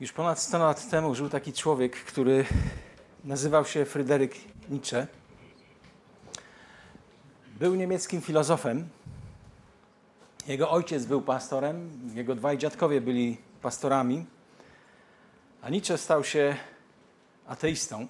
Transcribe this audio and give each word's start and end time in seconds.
Już 0.00 0.12
ponad 0.12 0.38
100 0.38 0.58
lat 0.58 0.90
temu 0.90 1.14
żył 1.14 1.28
taki 1.28 1.52
człowiek, 1.52 1.96
który 1.96 2.44
nazywał 3.24 3.64
się 3.64 3.84
Fryderyk 3.84 4.34
Nietzsche. 4.68 5.06
Był 7.58 7.74
niemieckim 7.74 8.20
filozofem. 8.20 8.88
Jego 10.46 10.70
ojciec 10.70 11.04
był 11.04 11.22
pastorem, 11.22 11.90
jego 12.14 12.34
dwaj 12.34 12.58
dziadkowie 12.58 13.00
byli 13.00 13.38
pastorami, 13.62 14.26
a 15.62 15.70
Nietzsche 15.70 15.98
stał 15.98 16.24
się 16.24 16.56
ateistą. 17.46 18.06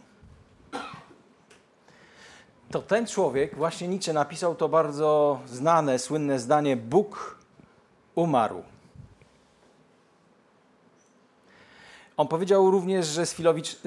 To 2.71 2.83
ten 2.83 3.07
człowiek, 3.07 3.57
właśnie 3.57 3.89
Nietzsche, 3.89 4.13
napisał 4.13 4.55
to 4.55 4.69
bardzo 4.69 5.41
znane, 5.47 5.99
słynne 5.99 6.39
zdanie: 6.39 6.77
Bóg 6.77 7.39
umarł. 8.15 8.63
On 12.17 12.29
powiedział 12.29 12.71
również, 12.71 13.07
że 13.07 13.27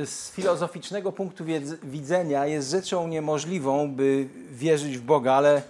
z 0.05 0.31
filozoficznego 0.31 1.11
punktu 1.11 1.43
widzenia 1.83 2.45
jest 2.45 2.69
rzeczą 2.69 3.07
niemożliwą, 3.07 3.91
by 3.91 4.27
wierzyć 4.51 4.97
w 4.97 5.01
Boga, 5.01 5.33
ale 5.33 5.61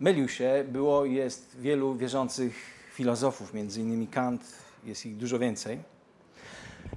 mylił 0.00 0.28
się. 0.28 0.64
Było 0.68 1.04
jest 1.04 1.56
wielu 1.60 1.94
wierzących 1.94 2.54
filozofów, 2.92 3.54
między 3.54 3.80
innymi 3.80 4.06
Kant, 4.06 4.42
jest 4.84 5.06
ich 5.06 5.16
dużo 5.16 5.38
więcej. 5.38 5.78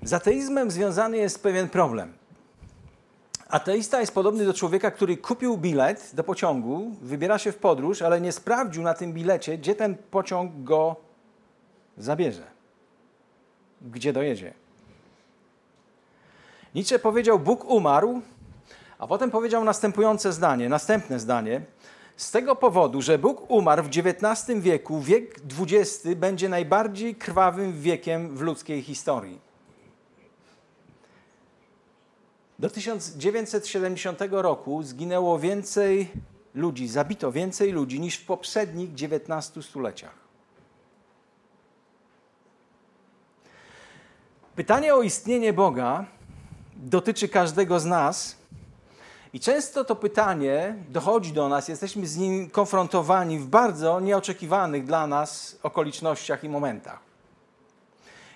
Z 0.04 0.14
ateizmem 0.14 0.72
związany 0.72 1.18
jest 1.18 1.44
pewien 1.44 1.70
problem. 1.70 2.14
Ateista 3.48 4.00
jest 4.00 4.14
podobny 4.14 4.46
do 4.46 4.54
człowieka, 4.54 4.92
który 4.92 5.18
kupił 5.18 5.58
bilet 5.58 6.12
do 6.14 6.24
pociągu, 6.24 6.92
wybiera 7.02 7.38
się 7.38 7.52
w 7.52 7.58
podróż, 7.58 8.02
ale 8.02 8.22
nie 8.22 8.32
sprawdził 8.32 8.84
na 8.84 8.94
tym 8.94 9.14
bilecie, 9.14 9.58
gdzie 9.58 9.76
ten 9.76 9.96
pociąg 9.96 10.64
go 10.64 10.96
zabierze, 11.98 12.44
gdzie 13.82 14.14
dojedzie. 14.14 14.54
Nietzsche 16.76 17.00
powiedział: 17.00 17.40
Bóg 17.40 17.66
umarł, 17.66 18.22
a 19.00 19.08
potem 19.08 19.32
powiedział 19.32 19.64
następujące 19.64 20.34
zdanie, 20.34 20.70
następne 20.70 21.20
zdanie. 21.20 21.62
Z 22.18 22.32
tego 22.32 22.56
powodu, 22.56 23.02
że 23.02 23.18
Bóg 23.18 23.52
umarł 23.52 23.84
w 23.84 23.88
XIX 23.88 24.60
wieku, 24.60 25.00
wiek 25.00 25.40
XX 25.60 26.16
będzie 26.16 26.50
najbardziej 26.50 27.16
krwawym 27.16 27.82
wiekiem 27.82 28.36
w 28.38 28.42
ludzkiej 28.42 28.82
historii. 28.82 29.40
Do 32.60 32.70
1970 32.70 34.20
roku 34.32 34.84
zginęło 34.84 35.40
więcej 35.40 36.10
ludzi, 36.56 36.88
zabito 36.88 37.32
więcej 37.32 37.72
ludzi 37.72 38.00
niż 38.00 38.16
w 38.16 38.26
poprzednich 38.26 38.94
19 38.94 39.64
stuleciach. 39.64 40.16
Pytanie 44.56 44.96
o 44.96 45.02
istnienie 45.02 45.54
Boga 45.54 46.06
dotyczy 46.80 47.28
każdego 47.28 47.80
z 47.80 47.86
nas. 47.86 48.36
I 49.34 49.40
często 49.40 49.86
to 49.86 49.96
pytanie 49.96 50.76
dochodzi 50.90 51.34
do 51.34 51.50
nas, 51.50 51.68
jesteśmy 51.68 52.08
z 52.08 52.18
nim 52.18 52.50
konfrontowani 52.50 53.40
w 53.40 53.48
bardzo 53.48 54.00
nieoczekiwanych 54.00 54.86
dla 54.86 55.08
nas 55.08 55.58
okolicznościach 55.64 56.44
i 56.44 56.50
momentach. 56.50 57.00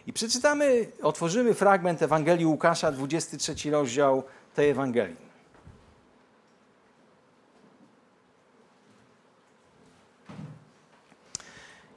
I 0.07 0.13
przeczytamy, 0.13 0.91
otworzymy 1.01 1.53
fragment 1.53 2.01
Ewangelii 2.01 2.45
Łukasza, 2.45 2.91
23 2.91 3.71
rozdział 3.71 4.23
tej 4.55 4.69
Ewangelii. 4.69 5.33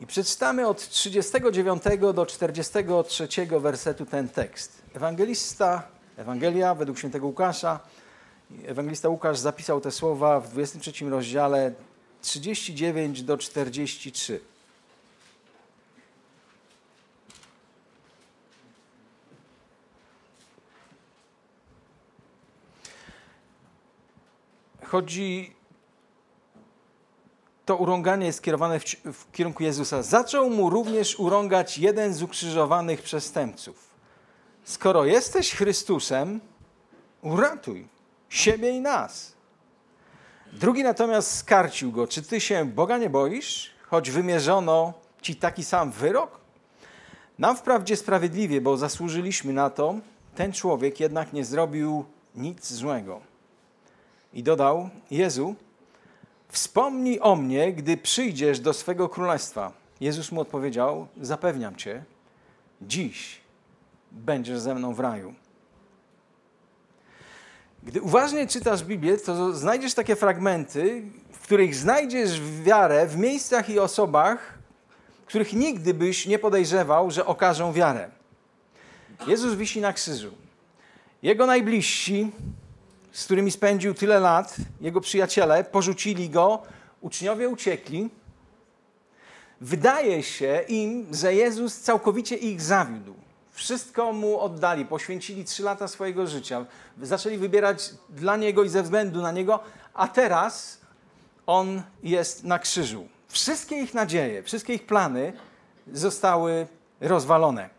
I 0.01 0.07
przeczytamy 0.07 0.67
od 0.67 0.89
39 0.89 1.83
do 2.15 2.27
43 2.27 3.29
wersetu 3.61 4.07
ten 4.07 4.29
tekst. 4.29 4.83
Ewangelista 4.95 5.96
Ewangelia 6.17 6.75
według 6.75 6.99
świętego 6.99 7.27
Łukasza. 7.27 7.81
Ewangelista 8.67 9.09
Łukasz 9.09 9.39
zapisał 9.39 9.81
te 9.81 9.91
słowa 9.91 10.41
w 10.41 10.49
23 10.49 11.11
rozdziale 11.11 11.73
39 12.23 13.23
do 13.23 13.39
43. 13.39 14.41
Chodzi 24.85 25.57
to 27.67 27.77
urąganie 27.77 28.27
jest 28.27 28.39
skierowane 28.39 28.81
w, 28.81 28.85
w, 28.85 29.33
kierunku 29.33 29.63
Jezusa. 29.63 30.03
Zaczął 30.03 30.51
mu 30.51 30.71
również 30.71 31.19
urągać 31.19 31.79
jeden 31.79 32.15
z 32.15 32.23
ukrzyżowanych 32.23 33.03
przestępców. 33.03 33.86
Skoro 34.67 35.05
jesteś 35.05 35.55
Chrystusem, 35.55 36.41
uratuj 37.23 37.87
siebie 38.29 38.71
i 38.71 38.81
nas. 38.81 39.33
Drugi 40.53 40.83
natomiast 40.83 41.37
skarcił 41.37 41.93
go: 41.93 42.07
Czy 42.07 42.23
ty 42.23 42.41
się 42.41 42.65
Boga 42.65 42.99
nie 42.99 43.11
boisz, 43.11 43.71
choć 43.87 44.11
wymierzono 44.11 44.93
ci 45.23 45.37
taki 45.37 45.65
sam 45.65 45.93
wyrok? 45.93 46.41
Nam 47.39 47.57
wprawdzie 47.57 47.97
sprawiedliwie, 47.97 48.61
bo 48.61 48.77
zasłużyliśmy 48.77 49.53
na 49.53 49.71
to, 49.71 49.95
ten 50.35 50.53
człowiek 50.53 51.01
jednak 51.01 51.33
nie 51.33 51.45
zrobił 51.45 52.05
nic 52.35 52.73
złego. 52.73 53.21
I 54.33 54.43
dodał: 54.43 54.91
Jezu, 55.11 55.55
wspomnij 56.49 57.21
o 57.21 57.37
mnie, 57.37 57.73
gdy 57.73 57.97
przyjdziesz 57.97 58.61
do 58.61 58.73
swego 58.73 59.09
królestwa. 59.09 59.73
Jezus 60.01 60.33
mu 60.33 60.41
odpowiedział: 60.41 61.07
Zapewniam 61.21 61.77
cię, 61.77 62.05
dziś 62.83 63.46
będziesz 64.17 64.59
ze 64.59 64.75
mną 64.75 64.95
w 64.95 65.01
raju. 65.01 65.35
Gdy 67.83 68.03
uważnie 68.03 68.47
czytasz 68.47 68.85
Biblię, 68.85 69.19
to 69.19 69.53
znajdziesz 69.53 69.95
takie 69.95 70.17
fragmenty, 70.17 71.03
w 71.33 71.41
których 71.41 71.75
znajdziesz 71.75 72.41
wiarę 72.63 73.07
w 73.07 73.17
miejscach 73.17 73.71
i 73.71 73.79
osobach, 73.79 74.59
których 75.27 75.53
nigdy 75.53 75.95
byś 75.95 76.27
nie 76.27 76.39
podejrzewał, 76.39 77.11
że 77.11 77.27
okażą 77.27 77.73
wiarę. 77.73 78.11
Jezus 79.27 79.55
wisi 79.55 79.81
na 79.81 79.93
krzyżu. 79.93 80.31
Jego 81.23 81.47
najbliżsi, 81.47 82.31
z 83.13 83.25
którymi 83.25 83.51
spędził 83.51 83.95
tyle 83.95 84.21
lat, 84.21 84.57
jego 84.81 85.01
przyjaciele, 85.01 85.65
porzucili 85.65 86.31
go, 86.31 86.63
uczniowie 87.01 87.49
uciekli. 87.49 88.11
Wydaje 89.61 90.23
się 90.23 90.65
im, 90.69 91.07
że 91.15 91.35
Jezus 91.35 91.81
całkowicie 91.81 92.37
ich 92.37 92.63
zawiódł. 92.63 93.26
Wszystko 93.57 94.13
mu 94.13 94.41
oddali, 94.41 94.85
poświęcili 94.85 95.45
trzy 95.45 95.63
lata 95.63 95.89
swojego 95.89 96.27
życia, 96.27 96.67
zaczęli 97.03 97.39
wybierać 97.39 97.91
dla 98.11 98.37
niego 98.37 98.65
i 98.65 98.69
ze 98.69 98.83
względu 98.83 99.23
na 99.23 99.33
niego, 99.33 99.61
a 99.95 100.09
teraz 100.09 100.81
on 101.47 101.83
jest 102.03 102.45
na 102.45 102.59
krzyżu. 102.59 103.09
Wszystkie 103.29 103.77
ich 103.77 103.95
nadzieje, 103.95 104.43
wszystkie 104.43 104.75
ich 104.75 104.87
plany 104.87 105.33
zostały 105.93 106.67
rozwalone. 107.01 107.71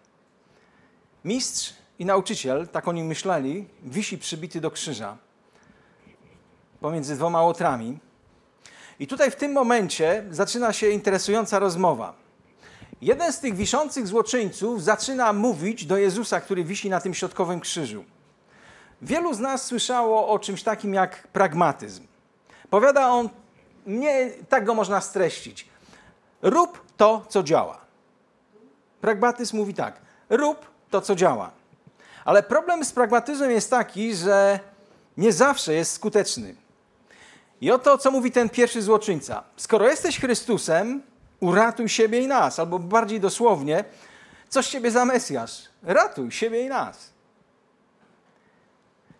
Mistrz 1.25 1.73
i 1.99 2.05
nauczyciel, 2.05 2.67
tak 2.67 2.87
o 2.87 2.91
nim 2.93 3.07
myśleli, 3.07 3.67
wisi 3.83 4.17
przybity 4.17 4.61
do 4.61 4.71
krzyża 4.71 5.17
pomiędzy 6.79 7.15
dwoma 7.15 7.41
łotrami. 7.41 7.99
I 8.99 9.07
tutaj 9.07 9.31
w 9.31 9.35
tym 9.35 9.51
momencie 9.51 10.25
zaczyna 10.31 10.73
się 10.73 10.89
interesująca 10.89 11.59
rozmowa. 11.59 12.26
Jeden 13.01 13.33
z 13.33 13.39
tych 13.39 13.55
wiszących 13.55 14.07
złoczyńców 14.07 14.83
zaczyna 14.83 15.33
mówić 15.33 15.85
do 15.85 15.97
Jezusa, 15.97 16.41
który 16.41 16.63
wisi 16.63 16.89
na 16.89 17.01
tym 17.01 17.13
środkowym 17.13 17.59
krzyżu. 17.59 18.03
Wielu 19.01 19.33
z 19.33 19.39
nas 19.39 19.65
słyszało 19.65 20.27
o 20.27 20.39
czymś 20.39 20.63
takim 20.63 20.93
jak 20.93 21.27
pragmatyzm. 21.27 22.07
Powiada 22.69 23.09
on, 23.09 23.29
nie 23.87 24.31
tak 24.49 24.65
go 24.65 24.73
można 24.73 25.01
streścić. 25.01 25.67
Rób 26.41 26.81
to, 26.97 27.25
co 27.29 27.43
działa. 27.43 27.77
Pragmatyzm 29.01 29.57
mówi 29.57 29.73
tak: 29.73 30.01
rób 30.29 30.65
to, 30.89 31.01
co 31.01 31.15
działa. 31.15 31.51
Ale 32.25 32.43
problem 32.43 32.85
z 32.85 32.91
pragmatyzmem 32.91 33.51
jest 33.51 33.69
taki, 33.69 34.15
że 34.15 34.59
nie 35.17 35.33
zawsze 35.33 35.73
jest 35.73 35.91
skuteczny. 35.91 36.55
I 37.61 37.71
oto, 37.71 37.97
co 37.97 38.11
mówi 38.11 38.31
ten 38.31 38.49
pierwszy 38.49 38.81
złoczyńca. 38.81 39.43
Skoro 39.57 39.89
jesteś 39.89 40.19
Chrystusem, 40.19 41.01
uratuj 41.39 41.89
siebie 41.89 42.21
i 42.21 42.27
nas, 42.27 42.59
albo 42.59 42.79
bardziej 42.79 43.19
dosłownie, 43.19 43.83
coś 44.49 44.67
ciebie 44.67 44.91
za 44.91 45.05
Mesjasz, 45.05 45.69
ratuj 45.83 46.31
siebie 46.31 46.65
i 46.65 46.69
nas. 46.69 47.09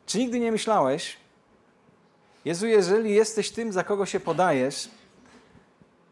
Czy 0.05 0.17
nigdy 0.17 0.39
nie 0.39 0.51
myślałeś, 0.51 1.17
Jezu, 2.45 2.67
jeżeli 2.67 3.13
jesteś 3.13 3.51
tym, 3.51 3.73
za 3.73 3.83
kogo 3.83 4.05
się 4.05 4.19
podajesz, 4.19 4.89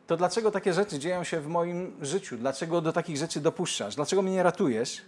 to 0.08 0.18
dlaczego 0.18 0.52
takie 0.52 0.74
rzeczy 0.74 1.00
dzieją 1.00 1.24
się 1.24 1.42
w 1.42 1.48
moim 1.48 1.98
życiu? 2.02 2.38
Dlaczego 2.38 2.82
do 2.82 2.94
takich 2.94 3.18
rzeczy 3.18 3.42
dopuszczasz? 3.42 3.96
Dlaczego 3.96 4.22
mnie 4.22 4.32
nie 4.32 4.44
ratujesz? 4.44 5.02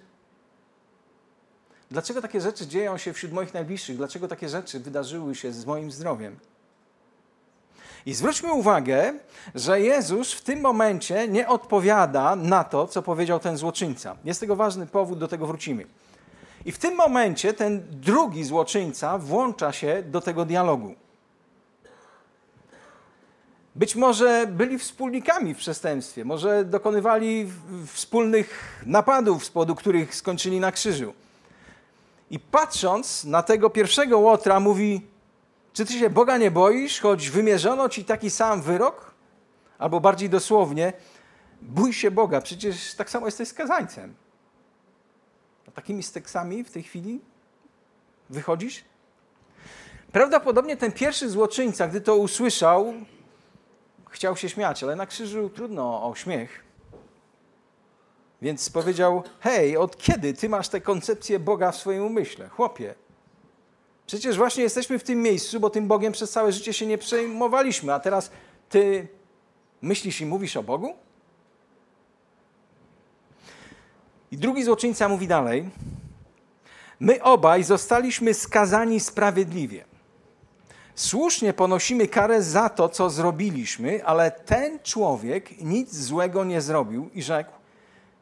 Dlaczego 1.91 2.21
takie 2.21 2.41
rzeczy 2.41 2.67
dzieją 2.67 2.97
się 2.97 3.13
wśród 3.13 3.31
moich 3.31 3.53
najbliższych? 3.53 3.97
Dlaczego 3.97 4.27
takie 4.27 4.49
rzeczy 4.49 4.79
wydarzyły 4.79 5.35
się 5.35 5.51
z 5.51 5.65
moim 5.65 5.91
zdrowiem? 5.91 6.39
I 8.05 8.13
zwróćmy 8.13 8.53
uwagę, 8.53 9.13
że 9.55 9.81
Jezus 9.81 10.33
w 10.33 10.41
tym 10.41 10.61
momencie 10.61 11.27
nie 11.27 11.47
odpowiada 11.47 12.35
na 12.35 12.63
to, 12.63 12.87
co 12.87 13.01
powiedział 13.01 13.39
ten 13.39 13.57
złoczyńca. 13.57 14.15
Jest 14.25 14.39
tego 14.39 14.55
ważny 14.55 14.87
powód, 14.87 15.19
do 15.19 15.27
tego 15.27 15.47
wrócimy. 15.47 15.85
I 16.65 16.71
w 16.71 16.77
tym 16.77 16.95
momencie 16.95 17.53
ten 17.53 17.83
drugi 17.91 18.43
złoczyńca 18.43 19.17
włącza 19.17 19.71
się 19.71 20.03
do 20.03 20.21
tego 20.21 20.45
dialogu. 20.45 20.95
Być 23.75 23.95
może 23.95 24.47
byli 24.47 24.79
wspólnikami 24.79 25.53
w 25.53 25.57
przestępstwie, 25.57 26.25
może 26.25 26.65
dokonywali 26.65 27.51
wspólnych 27.93 28.81
napadów, 28.85 29.45
z 29.45 29.49
powodu 29.49 29.75
których 29.75 30.15
skończyli 30.15 30.59
na 30.59 30.71
krzyżu. 30.71 31.13
I 32.31 32.39
patrząc 32.39 33.23
na 33.23 33.43
tego 33.43 33.69
pierwszego 33.69 34.19
łotra, 34.19 34.59
mówi: 34.59 35.01
Czy 35.77 35.85
ty 35.85 35.93
się 35.93 36.09
Boga 36.09 36.37
nie 36.37 36.51
boisz, 36.51 36.99
choć 36.99 37.29
wymierzono 37.29 37.89
ci 37.89 38.05
taki 38.05 38.29
sam 38.29 38.61
wyrok? 38.61 39.13
Albo 39.77 39.99
bardziej 39.99 40.29
dosłownie, 40.29 40.93
bój 41.61 41.93
się 41.93 42.11
Boga, 42.11 42.41
przecież 42.41 42.93
tak 42.93 43.09
samo 43.09 43.25
jesteś 43.25 43.49
skazańcem. 43.49 44.15
A 45.67 45.71
takimi 45.71 46.03
steksami 46.03 46.63
w 46.63 46.71
tej 46.71 46.83
chwili 46.83 47.21
wychodzisz? 48.29 48.83
Prawdopodobnie 50.11 50.77
ten 50.77 50.91
pierwszy 50.91 51.29
złoczyńca, 51.29 51.87
gdy 51.87 52.01
to 52.01 52.15
usłyszał, 52.15 52.93
chciał 54.09 54.37
się 54.37 54.49
śmiać, 54.49 54.83
ale 54.83 54.95
na 54.95 55.05
krzyżu 55.05 55.49
trudno 55.49 56.09
o 56.09 56.15
śmiech. 56.15 56.63
Więc 58.41 58.69
powiedział: 58.69 59.23
Hej, 59.39 59.77
od 59.77 59.97
kiedy 59.97 60.33
ty 60.33 60.49
masz 60.49 60.69
tę 60.69 60.81
koncepcję 60.81 61.39
Boga 61.39 61.71
w 61.71 61.75
swoim 61.75 62.03
umyśle? 62.03 62.49
Chłopie, 62.49 62.95
przecież 64.07 64.37
właśnie 64.37 64.63
jesteśmy 64.63 64.99
w 64.99 65.03
tym 65.03 65.21
miejscu, 65.21 65.59
bo 65.59 65.69
tym 65.69 65.87
Bogiem 65.87 66.13
przez 66.13 66.31
całe 66.31 66.51
życie 66.51 66.73
się 66.73 66.85
nie 66.85 66.97
przejmowaliśmy, 66.97 67.93
a 67.93 67.99
teraz 67.99 68.31
ty 68.69 69.07
myślisz 69.81 70.21
i 70.21 70.25
mówisz 70.25 70.57
o 70.57 70.63
Bogu? 70.63 70.95
I 74.31 74.37
drugi 74.37 74.63
złoczyńca 74.63 75.09
mówi 75.09 75.27
dalej: 75.27 75.69
My 76.99 77.23
obaj 77.23 77.63
zostaliśmy 77.63 78.33
skazani 78.33 78.99
sprawiedliwie. 78.99 79.85
Słusznie 80.95 81.53
ponosimy 81.53 82.07
karę 82.07 82.41
za 82.41 82.69
to, 82.69 82.89
co 82.89 83.09
zrobiliśmy, 83.09 84.05
ale 84.05 84.31
ten 84.31 84.79
człowiek 84.79 85.61
nic 85.61 85.95
złego 85.95 86.43
nie 86.43 86.61
zrobił 86.61 87.09
i 87.13 87.23
rzekł: 87.23 87.51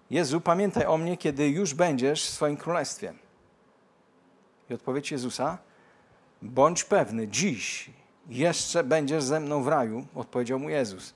Jezu, 0.09 0.41
pamiętaj 0.41 0.85
o 0.85 0.97
mnie, 0.97 1.17
kiedy 1.17 1.49
już 1.49 1.73
będziesz 1.73 2.25
w 2.25 2.29
swoim 2.29 2.57
królestwie. 2.57 3.13
I 4.69 4.73
odpowiedź 4.73 5.11
Jezusa: 5.11 5.57
Bądź 6.41 6.83
pewny, 6.83 7.27
dziś 7.27 7.89
jeszcze 8.29 8.83
będziesz 8.83 9.23
ze 9.23 9.39
mną 9.39 9.63
w 9.63 9.67
raju, 9.67 10.05
odpowiedział 10.15 10.59
mu 10.59 10.69
Jezus. 10.69 11.13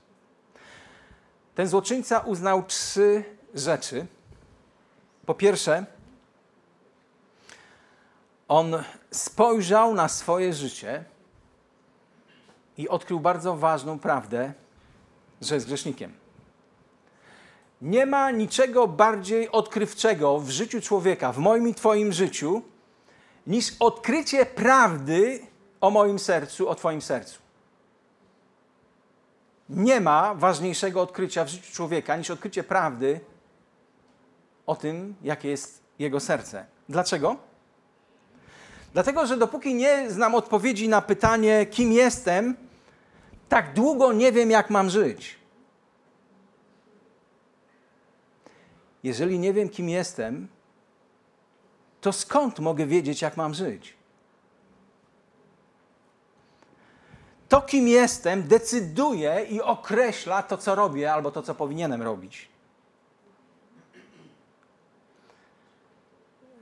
Ten 1.54 1.66
złoczyńca 1.66 2.18
uznał 2.18 2.62
trzy 2.62 3.24
rzeczy. 3.54 4.06
Po 5.26 5.34
pierwsze, 5.34 5.86
on 8.48 8.82
spojrzał 9.10 9.94
na 9.94 10.08
swoje 10.08 10.52
życie 10.52 11.04
i 12.78 12.88
odkrył 12.88 13.20
bardzo 13.20 13.56
ważną 13.56 13.98
prawdę, 13.98 14.52
że 15.40 15.54
jest 15.54 15.66
grzesznikiem. 15.66 16.12
Nie 17.82 18.06
ma 18.06 18.30
niczego 18.30 18.88
bardziej 18.88 19.50
odkrywczego 19.50 20.38
w 20.38 20.50
życiu 20.50 20.80
człowieka, 20.80 21.32
w 21.32 21.38
moim 21.38 21.68
i 21.68 21.74
Twoim 21.74 22.12
życiu, 22.12 22.62
niż 23.46 23.76
odkrycie 23.80 24.46
prawdy 24.46 25.40
o 25.80 25.90
moim 25.90 26.18
sercu, 26.18 26.68
o 26.68 26.74
Twoim 26.74 27.02
sercu. 27.02 27.38
Nie 29.68 30.00
ma 30.00 30.34
ważniejszego 30.34 31.02
odkrycia 31.02 31.44
w 31.44 31.48
życiu 31.48 31.72
człowieka 31.72 32.16
niż 32.16 32.30
odkrycie 32.30 32.64
prawdy 32.64 33.20
o 34.66 34.76
tym, 34.76 35.14
jakie 35.22 35.48
jest 35.48 35.82
jego 35.98 36.20
serce. 36.20 36.66
Dlaczego? 36.88 37.36
Dlatego, 38.92 39.26
że 39.26 39.36
dopóki 39.36 39.74
nie 39.74 40.10
znam 40.10 40.34
odpowiedzi 40.34 40.88
na 40.88 41.02
pytanie, 41.02 41.66
kim 41.66 41.92
jestem, 41.92 42.56
tak 43.48 43.74
długo 43.74 44.12
nie 44.12 44.32
wiem, 44.32 44.50
jak 44.50 44.70
mam 44.70 44.90
żyć. 44.90 45.38
Jeżeli 49.02 49.38
nie 49.38 49.52
wiem, 49.52 49.68
kim 49.68 49.88
jestem, 49.88 50.48
to 52.00 52.12
skąd 52.12 52.58
mogę 52.58 52.86
wiedzieć, 52.86 53.22
jak 53.22 53.36
mam 53.36 53.54
żyć? 53.54 53.94
To, 57.48 57.62
kim 57.62 57.88
jestem, 57.88 58.48
decyduje 58.48 59.46
i 59.50 59.60
określa 59.60 60.42
to, 60.42 60.58
co 60.58 60.74
robię, 60.74 61.12
albo 61.12 61.30
to, 61.30 61.42
co 61.42 61.54
powinienem 61.54 62.02
robić. 62.02 62.48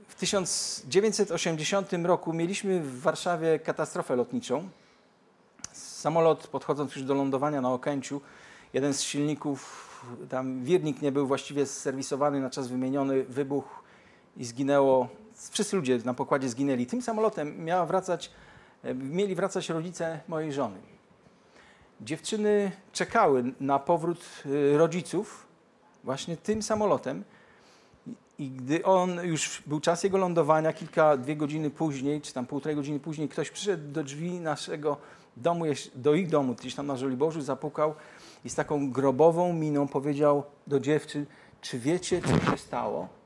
W 0.07 0.15
1980 0.15 1.93
roku 2.03 2.33
mieliśmy 2.33 2.79
w 2.79 3.01
Warszawie 3.01 3.59
katastrofę 3.59 4.15
lotniczą. 4.15 4.69
Samolot, 5.73 6.47
podchodząc 6.47 6.95
już 6.95 7.05
do 7.05 7.13
lądowania 7.13 7.61
na 7.61 7.73
Okęciu, 7.73 8.21
jeden 8.73 8.93
z 8.93 9.01
silników, 9.01 9.89
tam 10.29 10.63
wirnik 10.63 11.01
nie 11.01 11.11
był 11.11 11.27
właściwie 11.27 11.65
serwisowany, 11.65 12.41
na 12.41 12.49
czas 12.49 12.67
wymieniony, 12.67 13.23
wybuchł 13.23 13.73
i 14.37 14.45
zginęło, 14.45 15.07
wszyscy 15.51 15.75
ludzie 15.75 15.99
na 16.05 16.13
pokładzie 16.13 16.49
zginęli. 16.49 16.85
Tym 16.85 17.01
samolotem 17.01 17.65
miała 17.65 17.85
wracać, 17.85 18.31
e, 18.83 18.93
mieli 18.93 19.35
wracać 19.35 19.69
rodzice 19.69 20.19
mojej 20.27 20.53
żony. 20.53 20.77
Dziewczyny 22.01 22.71
czekały 22.91 23.43
na 23.59 23.79
powrót 23.79 24.25
e, 24.45 24.77
rodziców 24.77 25.47
właśnie 26.03 26.37
tym 26.37 26.61
samolotem. 26.61 27.23
I 28.39 28.49
gdy 28.49 28.85
on 28.85 29.19
już 29.23 29.63
był 29.65 29.79
czas 29.79 30.03
jego 30.03 30.17
lądowania, 30.17 30.73
kilka, 30.73 31.17
dwie 31.17 31.35
godziny 31.35 31.69
później, 31.69 32.21
czy 32.21 32.33
tam 32.33 32.45
półtorej 32.45 32.75
godziny 32.75 32.99
później, 32.99 33.29
ktoś 33.29 33.51
przyszedł 33.51 33.91
do 33.91 34.03
drzwi 34.03 34.31
naszego 34.39 34.97
domu, 35.37 35.65
do 35.95 36.13
ich 36.13 36.29
domu, 36.29 36.55
gdzieś 36.55 36.75
tam 36.75 36.87
na 36.87 36.97
Żoliborzu, 36.97 37.41
zapukał 37.41 37.95
i 38.45 38.49
z 38.49 38.55
taką 38.55 38.91
grobową 38.91 39.53
miną 39.53 39.87
powiedział 39.87 40.43
do 40.67 40.79
dziewczyn, 40.79 41.25
czy 41.61 41.79
wiecie, 41.79 42.21
co 42.21 42.51
się 42.51 42.57
stało? 42.57 43.18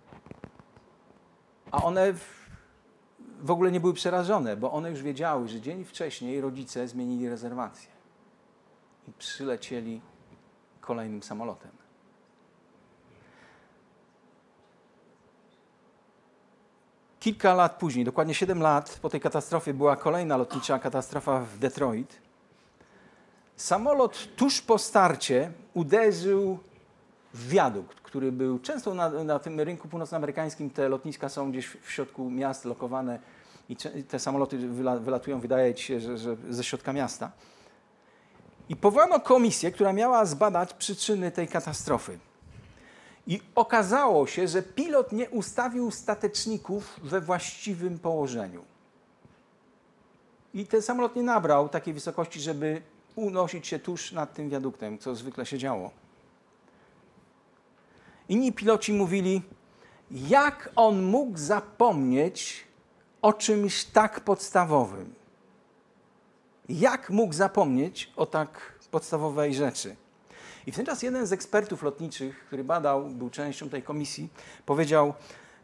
A 1.73 1.83
one 1.83 2.13
w 3.41 3.51
ogóle 3.51 3.71
nie 3.71 3.79
były 3.79 3.93
przerażone, 3.93 4.57
bo 4.57 4.71
one 4.71 4.89
już 4.89 5.01
wiedziały, 5.01 5.47
że 5.47 5.61
dzień 5.61 5.85
wcześniej 5.85 6.41
rodzice 6.41 6.87
zmienili 6.87 7.29
rezerwację 7.29 7.89
i 9.07 9.11
przylecieli 9.11 10.01
kolejnym 10.81 11.23
samolotem. 11.23 11.71
Kilka 17.19 17.53
lat 17.53 17.75
później, 17.77 18.05
dokładnie 18.05 18.33
7 18.33 18.61
lat 18.61 18.99
po 19.01 19.09
tej 19.09 19.21
katastrofie, 19.21 19.73
była 19.73 19.95
kolejna 19.95 20.37
lotnicza 20.37 20.79
katastrofa 20.79 21.39
w 21.39 21.57
Detroit. 21.59 22.21
Samolot 23.55 24.35
tuż 24.35 24.61
po 24.61 24.77
starcie 24.77 25.51
uderzył 25.73 26.59
w 27.33 27.49
wiadukt, 27.49 28.02
który 28.13 28.31
był 28.31 28.59
często 28.59 28.93
na, 28.93 29.09
na 29.09 29.39
tym 29.39 29.59
rynku 29.59 29.87
północnoamerykańskim. 29.87 30.69
Te 30.69 30.89
lotniska 30.89 31.29
są 31.29 31.51
gdzieś 31.51 31.67
w 31.67 31.91
środku 31.91 32.29
miast 32.29 32.65
lokowane 32.65 33.19
i 33.69 33.75
te 34.03 34.19
samoloty 34.19 34.57
wylatują, 34.99 35.39
wydaje 35.39 35.77
się, 35.77 35.99
że, 35.99 36.17
że 36.17 36.35
ze 36.49 36.63
środka 36.63 36.93
miasta. 36.93 37.31
I 38.69 38.75
powołano 38.75 39.19
komisję, 39.19 39.71
która 39.71 39.93
miała 39.93 40.25
zbadać 40.25 40.73
przyczyny 40.73 41.31
tej 41.31 41.47
katastrofy. 41.47 42.19
I 43.27 43.41
okazało 43.55 44.27
się, 44.27 44.47
że 44.47 44.61
pilot 44.63 45.11
nie 45.11 45.29
ustawił 45.29 45.91
stateczników 45.91 46.99
we 47.03 47.21
właściwym 47.21 47.99
położeniu. 47.99 48.63
I 50.53 50.65
ten 50.65 50.81
samolot 50.81 51.15
nie 51.15 51.23
nabrał 51.23 51.69
takiej 51.69 51.93
wysokości, 51.93 52.39
żeby 52.39 52.81
unosić 53.15 53.67
się 53.67 53.79
tuż 53.79 54.11
nad 54.11 54.33
tym 54.33 54.49
wiaduktem, 54.49 54.97
co 54.97 55.15
zwykle 55.15 55.45
się 55.45 55.57
działo. 55.57 56.02
Inni 58.29 58.53
piloci 58.53 58.93
mówili, 58.93 59.41
jak 60.11 60.69
on 60.75 61.03
mógł 61.03 61.37
zapomnieć 61.37 62.67
o 63.21 63.33
czymś 63.33 63.85
tak 63.85 64.19
podstawowym? 64.19 65.13
Jak 66.69 67.09
mógł 67.09 67.33
zapomnieć 67.33 68.13
o 68.15 68.25
tak 68.25 68.79
podstawowej 68.91 69.53
rzeczy? 69.53 69.95
I 70.67 70.71
w 70.71 70.75
ten 70.75 70.85
czas 70.85 71.03
jeden 71.03 71.27
z 71.27 71.33
ekspertów 71.33 71.83
lotniczych, 71.83 72.45
który 72.47 72.63
badał, 72.63 73.05
był 73.05 73.29
częścią 73.29 73.69
tej 73.69 73.83
komisji, 73.83 74.29
powiedział: 74.65 75.13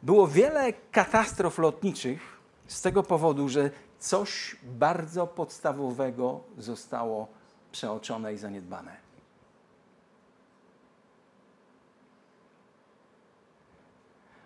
Było 0.04 0.28
wiele 0.28 0.74
katastrof 0.92 1.58
lotniczych 1.58 2.20
z 2.68 2.82
tego 2.82 3.04
powodu, 3.04 3.50
że 3.50 3.72
coś 4.00 4.56
bardzo 4.64 5.28
podstawowego 5.28 6.40
zostało 6.58 7.28
przeoczone 7.72 8.34
i 8.34 8.38
zaniedbane. 8.38 9.09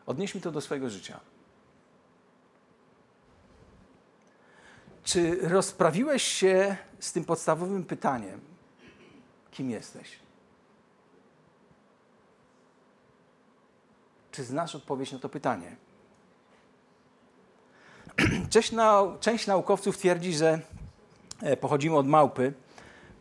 Odnieśmy 0.06 0.42
to 0.42 0.52
do 0.52 0.62
swojego 0.62 0.90
życia. 0.90 1.20
Czy 5.04 5.40
rozprawiłeś 5.42 6.24
się 6.24 6.78
z 7.00 7.12
tym 7.12 7.26
podstawowym 7.26 7.84
pytaniem, 7.84 8.42
kim 9.52 9.70
jesteś? 9.70 10.20
Czy 14.32 14.44
znasz 14.44 14.76
odpowiedź 14.76 15.12
na 15.12 15.20
to 15.20 15.30
pytanie? 15.30 15.76
Część, 18.50 18.72
nau 18.72 19.18
część 19.20 19.48
naukowców 19.48 19.98
twierdzi, 19.98 20.34
że 20.34 20.60
e, 21.42 21.58
pochodzimy 21.58 21.98
od 21.98 22.08
małpy. 22.08 22.54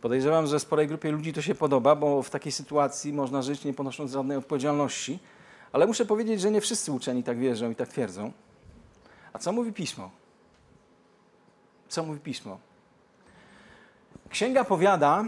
Podejrzewam, 0.01 0.47
że 0.47 0.61
sporej 0.61 0.89
grupie 0.89 1.11
ludzi 1.11 1.33
to 1.33 1.43
się 1.43 1.55
podoba, 1.55 1.97
bo 1.97 2.23
w 2.23 2.31
takiej 2.31 2.53
sytuacji 2.53 3.13
można 3.13 3.43
żyć 3.43 3.65
nie 3.65 3.75
ponosząc 3.75 4.13
żadnej 4.13 4.37
odpowiedzialności. 4.37 5.19
Ale 5.73 5.87
muszę 5.87 6.07
powiedzieć, 6.07 6.41
że 6.41 6.51
nie 6.51 6.61
wszyscy 6.61 6.93
uczeni 6.93 7.23
tak 7.23 7.39
wierzą 7.39 7.71
i 7.71 7.75
tak 7.75 7.89
twierdzą. 7.89 8.33
A 9.33 9.39
co 9.39 9.53
mówi 9.53 9.73
pismo? 9.73 10.11
Co 11.89 12.03
mówi 12.03 12.21
pismo? 12.21 12.59
Księga 14.29 14.65
powiada, 14.65 15.25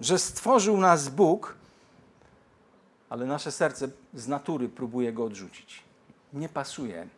że 0.00 0.18
stworzył 0.18 0.76
nas 0.76 1.08
Bóg, 1.08 1.56
ale 3.08 3.26
nasze 3.26 3.52
serce 3.52 3.88
z 4.14 4.28
natury 4.28 4.68
próbuje 4.68 5.12
go 5.12 5.24
odrzucić. 5.24 5.82
Nie 6.32 6.48
pasuje. 6.48 7.08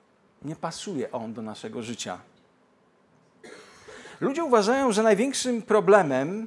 Nie 0.42 0.56
pasuje 0.56 1.12
on 1.12 1.34
do 1.34 1.42
naszego 1.42 1.82
życia. 1.82 2.18
Ludzie 4.20 4.44
uważają, 4.44 4.92
że 4.92 5.02
największym 5.02 5.62
problemem 5.62 6.46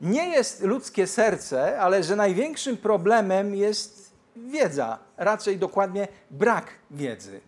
nie 0.00 0.28
jest 0.28 0.62
ludzkie 0.62 1.06
serce, 1.06 1.80
ale 1.80 2.02
że 2.02 2.16
największym 2.16 2.76
problemem 2.76 3.54
jest 3.54 3.93
wiedza, 4.36 4.98
raczej 5.16 5.58
dokładnie 5.58 6.08
brak 6.30 6.66
wiedzy. 6.90 7.40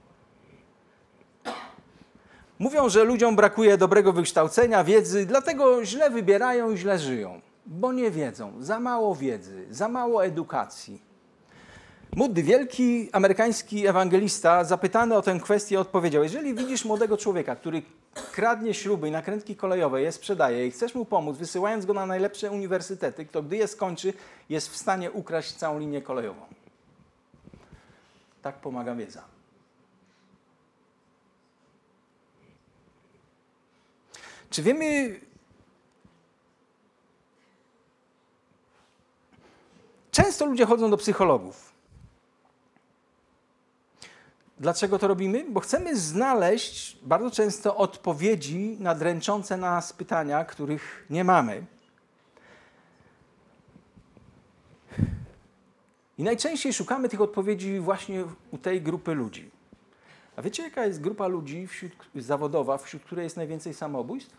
Mówią, 2.58 2.88
że 2.88 3.04
ludziom 3.04 3.36
brakuje 3.36 3.78
dobrego 3.78 4.12
wykształcenia, 4.12 4.84
wiedzy, 4.84 5.26
dlatego 5.26 5.84
źle 5.84 6.10
wybierają 6.10 6.70
i 6.70 6.76
źle 6.76 6.98
żyją, 6.98 7.40
bo 7.66 7.92
nie 7.92 8.10
wiedzą, 8.10 8.52
za 8.60 8.80
mało 8.80 9.14
wiedzy, 9.14 9.66
za 9.70 9.88
mało 9.88 10.24
edukacji. 10.24 11.06
Moody, 12.16 12.42
wielki 12.42 13.08
amerykański 13.12 13.86
ewangelista, 13.86 14.64
zapytany 14.64 15.14
o 15.14 15.22
tę 15.22 15.40
kwestię, 15.42 15.80
odpowiedział: 15.80 16.22
Jeżeli 16.22 16.54
widzisz 16.54 16.84
młodego 16.84 17.16
człowieka, 17.16 17.56
który 17.56 17.82
kradnie 18.32 18.74
śruby 18.74 19.08
i 19.08 19.10
nakrętki 19.10 19.56
kolejowe, 19.56 20.02
je 20.02 20.12
sprzedaje 20.12 20.66
i 20.66 20.70
chcesz 20.70 20.94
mu 20.94 21.04
pomóc, 21.04 21.36
wysyłając 21.36 21.86
go 21.86 21.94
na 21.94 22.06
najlepsze 22.06 22.50
uniwersytety, 22.50 23.26
to 23.26 23.42
gdy 23.42 23.56
je 23.56 23.68
skończy, 23.68 24.12
jest 24.48 24.68
w 24.68 24.76
stanie 24.76 25.12
ukraść 25.12 25.52
całą 25.52 25.78
linię 25.78 26.02
kolejową. 26.02 26.55
Tak 28.46 28.56
pomaga 28.56 28.94
wiedza. 28.94 29.24
Czy 34.50 34.62
wiemy, 34.62 35.20
Często 40.10 40.46
ludzie 40.46 40.66
chodzą 40.66 40.90
do 40.90 40.96
psychologów. 40.96 41.72
Dlaczego 44.58 44.98
to 44.98 45.08
robimy? 45.08 45.46
Bo 45.48 45.60
chcemy 45.60 45.96
znaleźć 45.96 46.98
bardzo 47.02 47.30
często 47.30 47.76
odpowiedzi 47.76 48.76
na 48.80 48.94
dręczące 48.94 49.56
nas 49.56 49.92
pytania, 49.92 50.44
których 50.44 51.06
nie 51.10 51.24
mamy. 51.24 51.66
I 56.18 56.22
najczęściej 56.22 56.72
szukamy 56.72 57.08
tych 57.08 57.20
odpowiedzi 57.20 57.80
właśnie 57.80 58.24
u 58.50 58.58
tej 58.58 58.82
grupy 58.82 59.14
ludzi. 59.14 59.50
A 60.36 60.42
wiecie, 60.42 60.62
jaka 60.62 60.86
jest 60.86 61.00
grupa 61.00 61.26
ludzi 61.26 61.66
wśród, 61.66 61.92
zawodowa, 62.14 62.78
wśród 62.78 63.02
której 63.02 63.24
jest 63.24 63.36
najwięcej 63.36 63.74
samobójstw? 63.74 64.36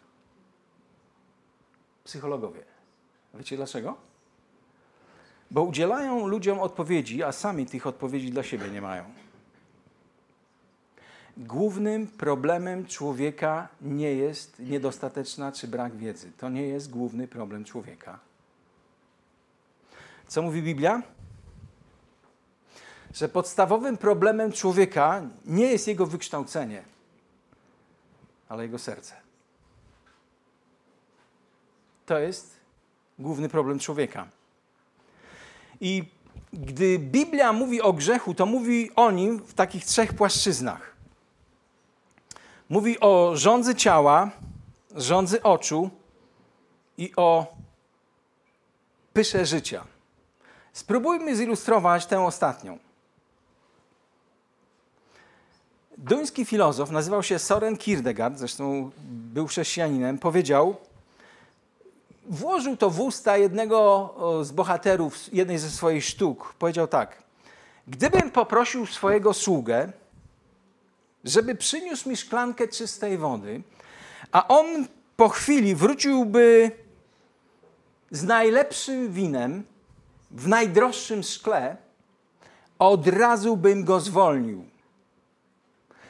Psychologowie. 2.03 2.63
A 3.33 3.37
wiecie 3.37 3.57
dlaczego? 3.57 3.97
Bo 5.51 5.63
udzielają 5.63 6.27
ludziom 6.27 6.59
odpowiedzi, 6.59 7.23
a 7.23 7.31
sami 7.31 7.65
tych 7.65 7.87
odpowiedzi 7.87 8.31
dla 8.31 8.43
siebie 8.43 8.69
nie 8.69 8.81
mają. 8.81 9.03
Głównym 11.37 12.07
problemem 12.07 12.85
człowieka 12.85 13.67
nie 13.81 14.13
jest 14.13 14.59
niedostateczna 14.59 15.51
czy 15.51 15.67
brak 15.67 15.95
wiedzy. 15.95 16.31
To 16.37 16.49
nie 16.49 16.67
jest 16.67 16.89
główny 16.89 17.27
problem 17.27 17.65
człowieka. 17.65 18.19
Co 20.27 20.41
mówi 20.41 20.61
Biblia? 20.61 21.16
Że 23.17 23.29
podstawowym 23.29 23.97
problemem 23.97 24.51
człowieka 24.51 25.21
nie 25.45 25.65
jest 25.65 25.87
jego 25.87 26.05
wykształcenie, 26.05 26.83
ale 28.49 28.63
jego 28.63 28.79
serce. 28.79 29.15
To 32.05 32.19
jest 32.19 32.55
główny 33.19 33.49
problem 33.49 33.79
człowieka. 33.79 34.27
I 35.81 36.03
gdy 36.53 36.99
Biblia 36.99 37.53
mówi 37.53 37.81
o 37.81 37.93
grzechu, 37.93 38.33
to 38.33 38.45
mówi 38.45 38.91
o 38.95 39.11
nim 39.11 39.39
w 39.39 39.53
takich 39.53 39.85
trzech 39.85 40.13
płaszczyznach. 40.13 40.95
Mówi 42.69 42.99
o 42.99 43.31
rządzy 43.35 43.75
ciała, 43.75 44.31
rządzy 44.95 45.43
oczu 45.43 45.89
i 46.97 47.13
o 47.15 47.55
pysze 49.13 49.45
życia. 49.45 49.83
Spróbujmy 50.73 51.35
zilustrować 51.35 52.05
tę 52.05 52.25
ostatnią. 52.25 52.86
Duński 55.97 56.45
filozof, 56.45 56.91
nazywał 56.91 57.23
się 57.23 57.39
Soren 57.39 57.77
Kierkegaard, 57.77 58.37
zresztą 58.37 58.91
był 59.07 59.47
chrześcijaninem, 59.47 60.19
powiedział, 60.19 60.75
włożył 62.25 62.77
to 62.77 62.89
w 62.89 63.01
usta 63.01 63.37
jednego 63.37 64.13
z 64.41 64.51
bohaterów 64.51 65.33
jednej 65.33 65.57
ze 65.57 65.69
swoich 65.69 66.05
sztuk. 66.05 66.53
Powiedział 66.59 66.87
tak: 66.87 67.23
Gdybym 67.87 68.31
poprosił 68.31 68.85
swojego 68.85 69.33
sługę, 69.33 69.91
żeby 71.23 71.55
przyniósł 71.55 72.09
mi 72.09 72.17
szklankę 72.17 72.67
czystej 72.67 73.17
wody, 73.17 73.61
a 74.31 74.47
on 74.47 74.87
po 75.17 75.29
chwili 75.29 75.75
wróciłby 75.75 76.71
z 78.11 78.23
najlepszym 78.23 79.13
winem 79.13 79.63
w 80.31 80.47
najdroższym 80.47 81.23
szkle, 81.23 81.77
od 82.79 83.07
razu 83.07 83.57
bym 83.57 83.83
go 83.83 83.99
zwolnił. 83.99 84.76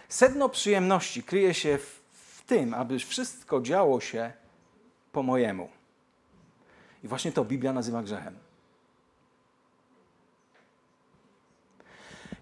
Sedno 0.10 0.50
przyjemności 0.50 1.24
kryje 1.24 1.54
się 1.54 1.78
w, 1.78 2.02
w 2.12 2.42
tym, 2.42 2.74
aby 2.74 3.00
wszystko 3.00 3.62
działo 3.62 4.00
się 4.00 4.32
po 5.12 5.24
mojemu. 5.24 5.70
I 7.04 7.08
właśnie 7.08 7.32
to 7.32 7.46
Biblia 7.46 7.74
nazywa 7.74 8.04
grzechem. 8.04 8.38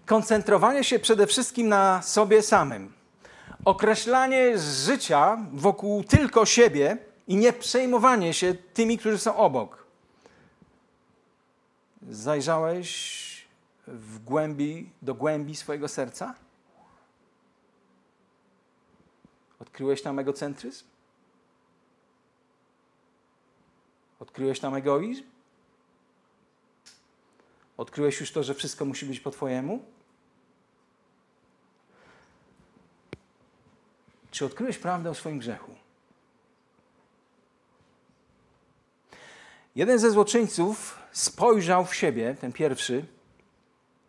Koncentrowanie 0.06 0.84
się 0.84 0.98
przede 0.98 1.26
wszystkim 1.26 1.68
na 1.68 2.02
sobie 2.02 2.42
samym. 2.42 2.92
Określanie 3.64 4.58
życia 4.58 5.38
wokół 5.52 6.04
tylko 6.04 6.46
siebie 6.46 6.98
i 7.28 7.36
nie 7.36 7.52
przejmowanie 7.52 8.34
się 8.34 8.54
tymi, 8.54 8.98
którzy 8.98 9.18
są 9.18 9.36
obok. 9.36 9.86
Zajrzałeś 12.10 13.46
w 13.86 14.18
głębi, 14.18 14.90
do 15.02 15.14
głębi 15.14 15.56
swojego 15.56 15.88
serca? 15.88 16.34
Odkryłeś 19.60 20.02
tam 20.02 20.18
egocentryzm? 20.18 20.84
Odkryłeś 24.20 24.60
tam 24.60 24.74
egoizm? 24.74 25.22
Odkryłeś 27.76 28.20
już 28.20 28.32
to, 28.32 28.42
że 28.42 28.54
wszystko 28.54 28.84
musi 28.84 29.06
być 29.06 29.20
po 29.20 29.30
Twojemu? 29.30 29.84
Czy 34.30 34.46
odkryłeś 34.46 34.78
prawdę 34.78 35.10
o 35.10 35.14
swoim 35.14 35.38
grzechu? 35.38 35.74
Jeden 39.74 39.98
ze 39.98 40.10
złoczyńców 40.10 40.98
spojrzał 41.12 41.84
w 41.84 41.94
siebie, 41.94 42.36
ten 42.40 42.52
pierwszy, 42.52 43.06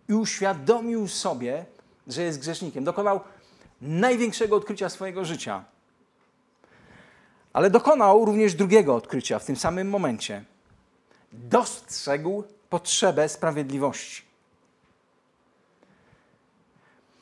i 0.09 0.13
uświadomił 0.13 1.07
sobie, 1.07 1.65
że 2.07 2.21
jest 2.21 2.39
grzesznikiem. 2.39 2.83
Dokonał 2.83 3.19
największego 3.81 4.55
odkrycia 4.55 4.89
swojego 4.89 5.25
życia. 5.25 5.63
Ale 7.53 7.69
dokonał 7.69 8.25
również 8.25 8.53
drugiego 8.53 8.95
odkrycia 8.95 9.39
w 9.39 9.45
tym 9.45 9.55
samym 9.55 9.89
momencie. 9.89 10.43
Dostrzegł 11.31 12.43
potrzebę 12.69 13.29
sprawiedliwości. 13.29 14.27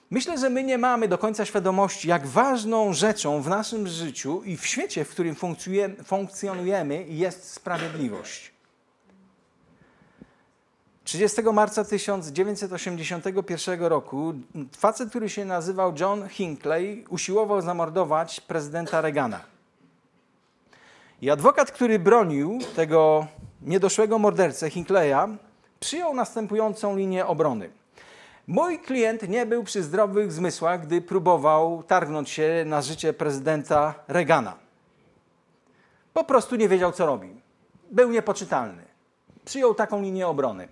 Myślę, 0.09 0.37
że 0.37 0.49
my 0.49 0.63
nie 0.63 0.77
mamy 0.77 1.07
do 1.07 1.17
końca 1.17 1.45
świadomości, 1.45 2.07
jak 2.07 2.27
ważną 2.27 2.93
rzeczą 2.93 3.41
w 3.41 3.49
naszym 3.49 3.87
życiu 3.87 4.43
i 4.43 4.57
w 4.57 4.67
świecie, 4.67 5.05
w 5.05 5.09
którym 5.09 5.35
funkcjonujemy, 6.05 7.05
jest 7.07 7.51
sprawiedliwość. 7.51 8.54
30 11.05 11.41
marca 11.53 11.83
1981 11.83 13.83
roku 13.83 14.33
facet, 14.77 15.09
który 15.09 15.29
się 15.29 15.45
nazywał 15.45 15.93
John 15.99 16.29
Hinckley, 16.29 17.05
usiłował 17.09 17.61
zamordować 17.61 18.41
prezydenta 18.41 19.01
Reagana. 19.01 19.41
I 21.21 21.29
adwokat, 21.29 21.71
który 21.71 21.99
bronił 21.99 22.59
tego 22.75 23.27
niedoszłego 23.61 24.19
mordercę 24.19 24.69
Hinckley'a, 24.69 25.35
przyjął 25.79 26.13
następującą 26.13 26.97
linię 26.97 27.25
obrony. 27.25 27.69
Mój 28.47 28.79
klient 28.79 29.29
nie 29.29 29.45
był 29.45 29.63
przy 29.63 29.83
zdrowych 29.83 30.31
zmysłach, 30.31 30.85
gdy 30.85 31.01
próbował 31.01 31.83
targnąć 31.83 32.29
się 32.29 32.63
na 32.65 32.81
życie 32.81 33.13
prezydenta 33.13 33.93
Reagana. 34.07 34.55
Po 36.13 36.23
prostu 36.23 36.55
nie 36.55 36.69
wiedział, 36.69 36.91
co 36.91 37.05
robi. 37.05 37.41
Był 37.91 38.11
niepoczytalny. 38.11 38.83
Przyjął 39.45 39.75
taką 39.75 40.01
linię 40.01 40.27
obrony. 40.27 40.67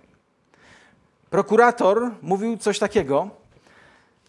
Prokurator 1.34 2.10
mówił 2.22 2.56
coś 2.56 2.78
takiego. 2.78 3.30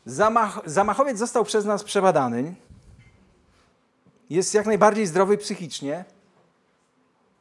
Zamach, 0.06 0.60
zamachowiec 0.66 1.18
został 1.18 1.44
przez 1.44 1.66
nas 1.66 1.84
przebadany. 1.84 2.56
Jest 4.30 4.54
jak 4.54 4.66
najbardziej 4.66 5.08
zdrowy 5.08 5.38
psychicznie. 5.38 6.06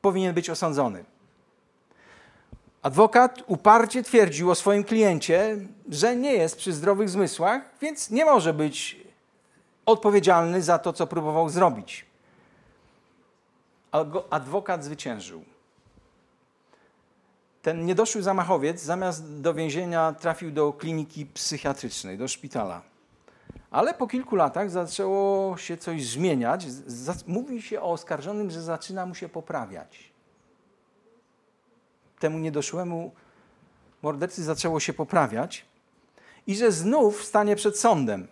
Powinien 0.00 0.34
być 0.34 0.50
osądzony. 0.50 1.04
Adwokat 2.82 3.42
uparcie 3.46 4.02
twierdził 4.02 4.50
o 4.50 4.54
swoim 4.54 4.84
kliencie, 4.84 5.56
że 5.88 6.16
nie 6.16 6.32
jest 6.32 6.56
przy 6.56 6.72
zdrowych 6.72 7.08
zmysłach, 7.08 7.62
więc 7.80 8.10
nie 8.10 8.24
może 8.24 8.54
być 8.54 9.00
odpowiedzialny 9.86 10.62
za 10.62 10.78
to, 10.78 10.92
co 10.92 11.06
próbował 11.06 11.48
zrobić. 11.48 12.06
Adwokat 14.30 14.84
zwyciężył. 14.84 15.53
Ten 17.64 17.86
niedoszły 17.86 18.22
zamachowiec 18.22 18.82
zamiast 18.82 19.40
do 19.40 19.54
więzienia 19.54 20.12
trafił 20.12 20.50
do 20.50 20.72
kliniki 20.72 21.26
psychiatrycznej, 21.26 22.18
do 22.18 22.28
szpitala. 22.28 22.82
Ale 23.70 23.94
po 23.94 24.06
kilku 24.06 24.36
latach 24.36 24.70
zaczęło 24.70 25.56
się 25.56 25.76
coś 25.76 26.06
zmieniać. 26.06 26.66
Mówi 27.26 27.62
się 27.62 27.80
o 27.80 27.90
oskarżonym, 27.90 28.50
że 28.50 28.62
zaczyna 28.62 29.06
mu 29.06 29.14
się 29.14 29.28
poprawiać 29.28 30.14
temu 32.24 32.38
niedoszłemu 32.38 33.12
mordercy 34.02 34.44
zaczęło 34.44 34.80
się 34.80 34.92
poprawiać 34.92 35.64
i 36.46 36.56
że 36.56 36.72
znów 36.72 37.24
stanie 37.24 37.56
przed 37.56 37.78
sądem. 37.78 38.26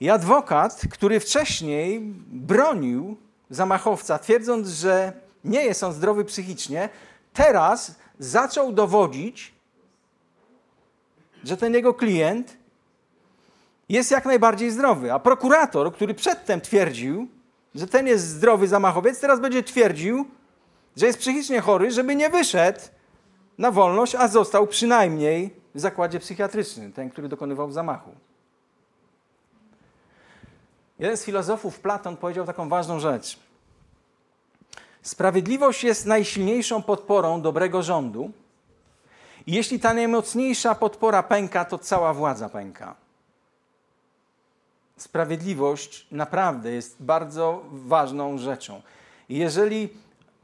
I 0.00 0.10
adwokat, 0.10 0.82
który 0.90 1.20
wcześniej 1.20 2.00
bronił 2.26 3.16
zamachowca, 3.50 4.18
twierdząc, 4.18 4.68
że 4.68 5.12
nie 5.44 5.64
jest 5.64 5.84
on 5.84 5.92
zdrowy 5.92 6.24
psychicznie, 6.24 6.88
teraz 7.38 7.94
zaczął 8.18 8.72
dowodzić, 8.72 9.54
że 11.44 11.56
ten 11.56 11.74
jego 11.74 11.94
klient 11.94 12.56
jest 13.88 14.10
jak 14.10 14.24
najbardziej 14.24 14.70
zdrowy. 14.70 15.12
A 15.12 15.18
prokurator, 15.18 15.92
który 15.94 16.14
przedtem 16.14 16.60
twierdził, 16.60 17.28
że 17.74 17.86
ten 17.86 18.06
jest 18.06 18.28
zdrowy 18.28 18.68
zamachowiec, 18.68 19.20
teraz 19.20 19.40
będzie 19.40 19.62
twierdził, 19.62 20.26
że 20.96 21.06
jest 21.06 21.18
psychicznie 21.18 21.60
chory, 21.60 21.90
żeby 21.90 22.16
nie 22.16 22.30
wyszedł 22.30 22.80
na 23.58 23.70
wolność, 23.70 24.14
a 24.14 24.28
został 24.28 24.66
przynajmniej 24.66 25.54
w 25.74 25.80
zakładzie 25.80 26.20
psychiatrycznym, 26.20 26.92
ten, 26.92 27.10
który 27.10 27.28
dokonywał 27.28 27.72
zamachu. 27.72 28.10
Jeden 30.98 31.16
z 31.16 31.24
filozofów, 31.24 31.80
Platon, 31.80 32.16
powiedział 32.16 32.46
taką 32.46 32.68
ważną 32.68 33.00
rzecz. 33.00 33.47
Sprawiedliwość 35.02 35.84
jest 35.84 36.06
najsilniejszą 36.06 36.82
podporą 36.82 37.42
dobrego 37.42 37.82
rządu. 37.82 38.30
I 39.46 39.52
jeśli 39.52 39.80
ta 39.80 39.94
najmocniejsza 39.94 40.74
podpora 40.74 41.22
pęka, 41.22 41.64
to 41.64 41.78
cała 41.78 42.14
władza 42.14 42.48
pęka. 42.48 42.94
Sprawiedliwość 44.96 46.06
naprawdę 46.10 46.72
jest 46.72 46.96
bardzo 47.00 47.62
ważną 47.70 48.38
rzeczą. 48.38 48.82
Jeżeli 49.28 49.88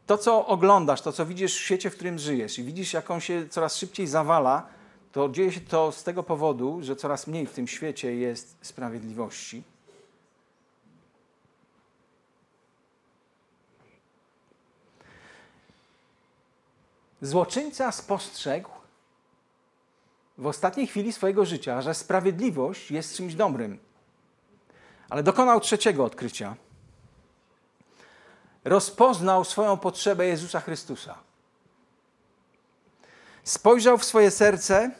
to, 0.06 0.18
co 0.18 0.46
oglądasz, 0.46 1.00
to, 1.00 1.12
co 1.12 1.26
widzisz 1.26 1.54
w 1.56 1.60
świecie, 1.60 1.90
w 1.90 1.94
którym 1.94 2.18
żyjesz 2.18 2.58
i 2.58 2.64
widzisz, 2.64 2.92
jak 2.92 3.10
on 3.10 3.20
się 3.20 3.48
coraz 3.48 3.76
szybciej 3.76 4.06
zawala, 4.06 4.66
to 5.12 5.28
dzieje 5.28 5.52
się 5.52 5.60
to 5.60 5.92
z 5.92 6.02
tego 6.04 6.22
powodu, 6.22 6.78
że 6.82 6.96
coraz 6.96 7.26
mniej 7.26 7.46
w 7.46 7.52
tym 7.52 7.68
świecie 7.68 8.14
jest 8.14 8.56
sprawiedliwości. 8.62 9.62
Złoczyńca 17.24 17.92
spostrzegł 17.92 18.70
w 20.38 20.46
ostatniej 20.46 20.86
chwili 20.86 21.12
swojego 21.12 21.44
życia, 21.44 21.82
że 21.82 21.94
sprawiedliwość 21.94 22.90
jest 22.90 23.16
czymś 23.16 23.34
dobrym. 23.34 23.78
Ale 25.08 25.22
dokonał 25.22 25.60
trzeciego 25.60 26.04
odkrycia 26.04 26.56
rozpoznał 28.64 29.44
swoją 29.44 29.76
potrzebę 29.76 30.26
Jezusa 30.26 30.60
Chrystusa. 30.60 31.18
Spojrzał 33.44 33.98
w 33.98 34.04
swoje 34.04 34.30
serce, 34.30 34.90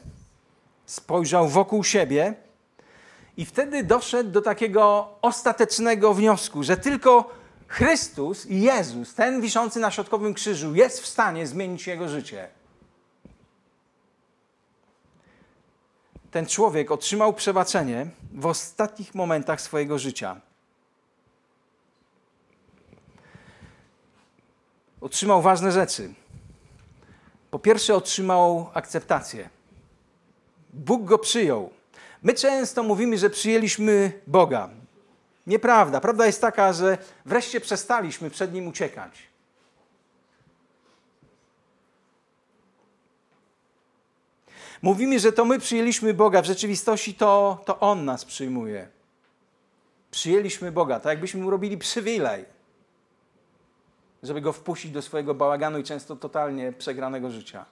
spojrzał 0.87 1.49
wokół 1.49 1.85
siebie 1.85 2.35
i 3.37 3.45
wtedy 3.45 3.85
doszedł 3.85 4.31
do 4.31 4.43
takiego 4.43 5.09
ostatecznego 5.23 6.15
wniosku, 6.15 6.63
że 6.63 6.77
tylko 6.77 7.31
Chrystus 7.69 8.47
i 8.47 8.61
Jezus, 8.61 9.15
ten 9.15 9.41
wiszący 9.41 9.81
na 9.81 9.91
środkowym 9.91 10.35
krzyżu, 10.35 10.75
jest 10.75 11.01
w 11.01 11.07
stanie 11.07 11.47
zmienić 11.47 11.87
jego 11.87 12.09
życie. 12.09 12.49
Ten 16.31 16.47
człowiek 16.47 16.91
otrzymał 16.91 17.33
przebaczenie 17.33 18.07
w 18.33 18.47
ostatnich 18.47 19.15
momentach 19.15 19.61
swojego 19.61 19.99
życia. 19.99 20.41
otrzymał 25.05 25.43
ważne 25.43 25.73
rzeczy. 25.73 26.15
Po 27.51 27.59
pierwsze, 27.59 27.95
otrzymał 27.95 28.71
akceptację. 28.75 29.49
Bóg 30.73 31.05
go 31.05 31.19
przyjął. 31.19 31.71
My 32.23 32.35
często 32.35 32.83
mówimy, 32.83 33.19
że 33.19 33.31
przyjęliśmy 33.31 34.21
Boga. 34.27 34.71
Nieprawda. 35.47 36.01
Prawda 36.01 36.27
jest 36.27 36.41
taka, 36.41 36.73
że 36.73 36.99
wreszcie 37.25 37.61
przestaliśmy 37.61 38.31
przed 38.31 38.53
nim 38.53 38.69
uciekać. 38.69 39.23
Mówimy, 44.83 45.19
że 45.19 45.33
to 45.33 45.45
my 45.45 45.59
przyjęliśmy 45.59 46.15
Boga. 46.15 46.43
W 46.43 46.47
rzeczywistości 46.47 47.15
to, 47.15 47.63
to 47.65 47.81
On 47.81 48.05
nas 48.05 48.25
przyjmuje. 48.25 48.89
Przyjęliśmy 50.11 50.73
Boga, 50.73 51.01
tak 51.01 51.11
jakbyśmy 51.11 51.43
mu 51.43 51.51
robili 51.51 51.79
przywilej 51.79 52.45
żeby 54.25 54.41
go 54.41 54.53
wpuścić 54.53 54.91
do 54.91 55.03
swojego 55.03 55.35
bałaganu 55.35 55.79
i 55.79 55.85
często 55.85 56.17
totalnie 56.17 56.73
przegranego 56.73 57.31
życia. 57.31 57.65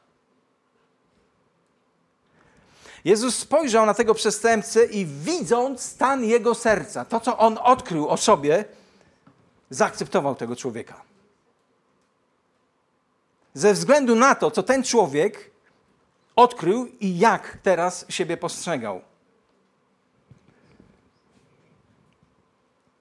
Jezus 3.05 3.39
spojrzał 3.39 3.87
na 3.87 3.95
tego 3.95 4.15
przestępcę 4.15 4.85
i 4.85 5.07
widząc 5.07 5.81
stan 5.81 6.25
jego 6.25 6.55
serca, 6.55 7.05
to 7.05 7.21
co 7.21 7.39
on 7.39 7.59
odkrył 7.63 8.09
o 8.09 8.17
sobie, 8.17 8.65
zaakceptował 9.71 10.35
tego 10.35 10.57
człowieka. 10.57 11.03
Ze 13.55 13.75
względu 13.75 14.17
na 14.17 14.35
to, 14.35 14.51
co 14.51 14.63
ten 14.63 14.83
człowiek 14.83 15.51
odkrył 16.37 16.89
i 17.01 17.19
jak 17.19 17.59
teraz 17.63 18.07
siebie 18.09 18.37
postrzegał. 18.37 19.01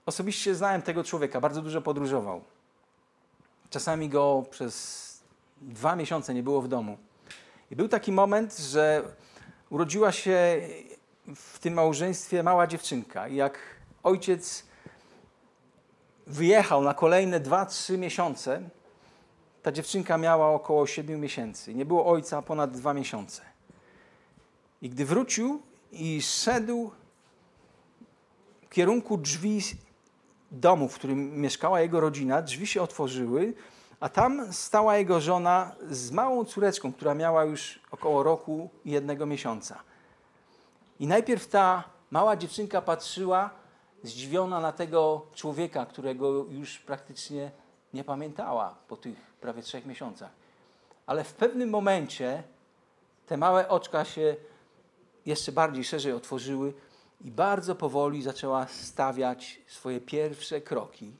Osobiście 0.05 0.55
znałem 0.55 0.81
tego 0.81 1.03
człowieka, 1.03 1.41
bardzo 1.41 1.61
dużo 1.61 1.81
podróżował. 1.81 2.41
Czasami 3.69 4.09
go 4.09 4.45
przez 4.49 5.07
dwa 5.61 5.95
miesiące 5.95 6.33
nie 6.33 6.43
było 6.43 6.61
w 6.61 6.67
domu. 6.67 6.97
I 7.71 7.75
był 7.75 7.87
taki 7.87 8.11
moment, 8.11 8.57
że 8.57 9.03
urodziła 9.71 10.11
się 10.11 10.61
w 11.35 11.59
tym 11.59 11.73
małżeństwie 11.73 12.43
mała 12.43 12.67
dziewczynka. 12.67 13.27
Jak 13.27 13.59
ojciec 14.03 14.65
wyjechał 16.27 16.83
na 16.83 16.93
kolejne 16.93 17.39
dwa, 17.39 17.65
trzy 17.65 17.97
miesiące, 17.97 18.61
ta 19.63 19.71
dziewczynka 19.71 20.17
miała 20.17 20.49
około 20.49 20.87
siedmiu 20.87 21.17
miesięcy. 21.17 21.75
Nie 21.75 21.85
było 21.85 22.05
ojca 22.05 22.41
ponad 22.41 22.71
dwa 22.71 22.93
miesiące. 22.93 23.41
I 24.81 24.89
gdy 24.89 25.05
wrócił 25.05 25.61
i 25.91 26.21
szedł 26.21 26.91
w 28.61 28.69
kierunku 28.69 29.17
drzwi 29.17 29.61
domu, 30.51 30.89
w 30.89 30.95
którym 30.95 31.41
mieszkała 31.41 31.81
jego 31.81 31.99
rodzina, 31.99 32.41
drzwi 32.41 32.67
się 32.67 32.81
otworzyły, 32.81 33.53
a 34.01 34.09
tam 34.09 34.53
stała 34.53 34.97
jego 34.97 35.21
żona 35.21 35.75
z 35.89 36.11
małą 36.11 36.45
córeczką, 36.45 36.93
która 36.93 37.13
miała 37.13 37.43
już 37.43 37.79
około 37.91 38.23
roku 38.23 38.69
i 38.85 38.91
jednego 38.91 39.25
miesiąca. 39.25 39.79
I 40.99 41.07
najpierw 41.07 41.47
ta 41.47 41.83
mała 42.11 42.35
dziewczynka 42.35 42.81
patrzyła 42.81 43.49
zdziwiona 44.03 44.59
na 44.59 44.71
tego 44.71 45.25
człowieka, 45.35 45.85
którego 45.85 46.45
już 46.49 46.79
praktycznie 46.79 47.51
nie 47.93 48.03
pamiętała 48.03 48.75
po 48.87 48.97
tych 48.97 49.17
prawie 49.41 49.61
trzech 49.61 49.85
miesiącach. 49.85 50.31
Ale 51.05 51.23
w 51.23 51.33
pewnym 51.33 51.69
momencie 51.69 52.43
te 53.27 53.37
małe 53.37 53.69
oczka 53.69 54.05
się 54.05 54.35
jeszcze 55.25 55.51
bardziej 55.51 55.83
szerzej 55.83 56.13
otworzyły 56.13 56.73
i 57.21 57.31
bardzo 57.31 57.75
powoli 57.75 58.23
zaczęła 58.23 58.67
stawiać 58.67 59.61
swoje 59.67 60.01
pierwsze 60.01 60.61
kroki. 60.61 61.13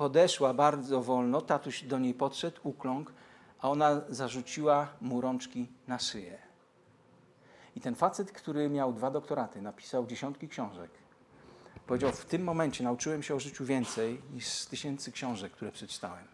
Podeszła 0.00 0.54
bardzo 0.54 1.02
wolno, 1.02 1.40
tatuś 1.40 1.82
do 1.82 1.98
niej 1.98 2.14
podszedł, 2.14 2.60
ukląkł, 2.62 3.10
a 3.60 3.70
ona 3.70 4.00
zarzuciła 4.08 4.88
mu 5.00 5.20
rączki 5.20 5.68
na 5.88 5.98
szyję. 5.98 6.38
I 7.76 7.80
ten 7.80 7.94
facet, 7.94 8.32
który 8.32 8.68
miał 8.68 8.92
dwa 8.92 9.10
doktoraty, 9.10 9.62
napisał 9.62 10.06
dziesiątki 10.06 10.48
książek, 10.48 10.90
powiedział: 11.86 12.12
W 12.12 12.24
tym 12.24 12.44
momencie 12.44 12.84
nauczyłem 12.84 13.22
się 13.22 13.34
o 13.34 13.40
życiu 13.40 13.64
więcej 13.64 14.22
niż 14.32 14.46
z 14.46 14.66
tysięcy 14.66 15.12
książek, 15.12 15.52
które 15.52 15.72
przeczytałem. 15.72 16.28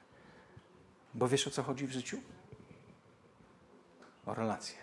Bo 1.14 1.28
wiesz 1.28 1.46
o 1.46 1.50
co 1.50 1.62
chodzi 1.62 1.86
w 1.86 1.92
życiu? 1.92 2.18
O 4.26 4.34
relacje. 4.34 4.78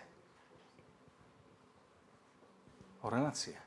O 3.02 3.10
relacje. 3.10 3.63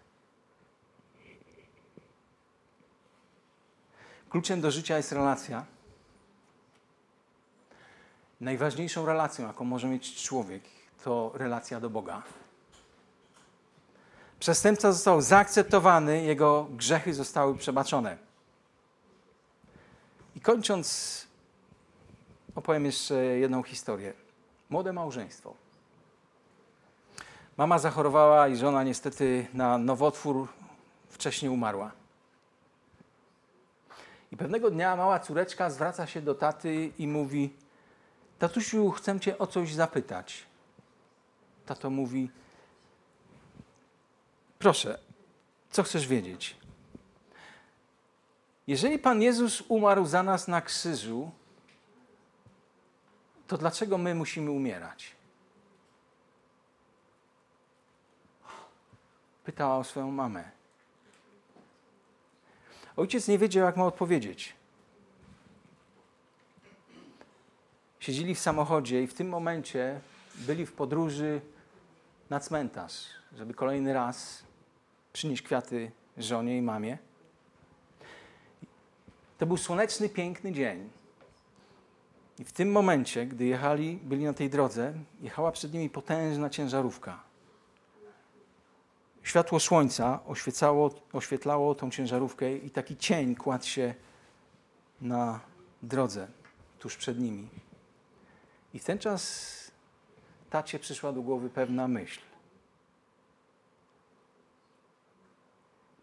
Kluczem 4.30 4.62
do 4.62 4.72
życia 4.72 4.98
jest 4.98 5.12
relacja. 5.12 5.66
Najważniejszą 8.42 9.06
relacją, 9.06 9.48
jaką 9.48 9.66
może 9.66 9.88
mieć 9.88 10.24
człowiek, 10.24 10.63
to 11.04 11.32
relacja 11.34 11.80
do 11.80 11.90
Boga. 11.90 12.24
Przestępca 14.40 14.92
został 14.92 15.22
zaakceptowany, 15.22 16.24
jego 16.24 16.68
grzechy 16.72 17.13
zostały 17.13 17.58
przebaczone. 17.58 18.18
I 20.36 20.42
kończąc, 20.42 21.28
opowiem 22.56 22.86
jeszcze 22.86 23.16
jedną 23.16 23.63
historię. 23.63 24.13
Młode 24.70 24.94
małżeństwo. 24.94 25.54
Mama 27.58 27.80
zachorowała 27.80 28.48
i 28.48 28.56
żona 28.56 28.84
niestety 28.84 29.48
na 29.54 29.78
nowotwór 29.78 30.48
wcześniej 31.10 31.52
umarła. 31.52 31.92
I 34.32 34.38
pewnego 34.38 34.72
dnia 34.72 34.96
mała 34.96 35.20
córeczka 35.20 35.70
zwraca 35.70 36.08
się 36.08 36.22
do 36.22 36.36
taty 36.36 36.92
i 36.98 37.08
mówi: 37.08 37.54
Tatusiu, 38.40 38.92
chcę 38.92 39.20
cię 39.20 39.38
o 39.38 39.48
coś 39.48 39.74
zapytać. 39.74 40.46
Tato 41.66 41.90
mówi: 41.90 42.32
Proszę, 44.60 45.00
co 45.72 45.84
chcesz 45.84 46.08
wiedzieć? 46.08 46.58
Jeżeli 48.68 49.00
Pan 49.00 49.22
Jezus 49.22 49.63
umarł 49.68 50.06
za 50.06 50.24
nas 50.24 50.48
na 50.48 50.62
krzyżu, 50.62 51.32
to 53.48 53.58
dlaczego 53.58 53.98
my 53.98 54.16
musimy 54.16 54.52
umierać? 54.52 55.16
Pytała 59.44 59.78
o 59.78 59.84
swoją 59.84 60.12
mamę. 60.12 60.57
Ojciec 62.98 63.28
nie 63.28 63.38
wiedział, 63.38 63.66
jak 63.66 63.78
ma 63.78 63.86
odpowiedzieć. 63.86 64.56
Siedzieli 68.00 68.36
w 68.36 68.40
samochodzie 68.40 69.04
i 69.04 69.08
w 69.08 69.14
tym 69.14 69.30
momencie 69.30 70.00
byli 70.36 70.66
w 70.66 70.74
podróży 70.74 71.42
na 72.30 72.40
cmentarz, 72.40 72.94
żeby 73.38 73.54
kolejny 73.54 73.94
raz 73.94 74.44
przynieść 75.14 75.42
kwiaty 75.42 75.92
żonie 76.18 76.58
i 76.58 76.62
mamie. 76.62 76.98
To 79.38 79.46
był 79.46 79.58
słoneczny, 79.58 80.10
piękny 80.10 80.52
dzień. 80.52 80.90
I 82.40 82.44
w 82.44 82.52
tym 82.52 82.72
momencie, 82.72 83.26
gdy 83.26 83.46
jechali, 83.46 84.00
byli 84.04 84.24
na 84.24 84.34
tej 84.34 84.50
drodze, 84.50 84.94
jechała 85.22 85.52
przed 85.52 85.74
nimi 85.74 85.90
potężna 85.90 86.50
ciężarówka. 86.50 87.27
Światło 89.28 89.60
słońca 89.60 90.20
oświecało, 90.26 90.92
oświetlało 91.13 91.76
tą 91.76 91.92
ciężarówkę 91.92 92.58
i 92.58 92.70
taki 92.70 92.98
cień 92.98 93.36
kładł 93.36 93.66
się 93.66 93.94
na 95.02 95.40
drodze 95.84 96.28
tuż 96.80 96.98
przed 96.98 97.20
nimi. 97.20 97.50
I 98.74 98.80
w 98.80 98.84
ten 98.84 99.00
czas 99.00 99.72
tacie 100.50 100.80
przyszła 100.80 101.12
do 101.12 101.22
głowy 101.22 101.50
pewna 101.50 101.88
myśl. 101.88 102.22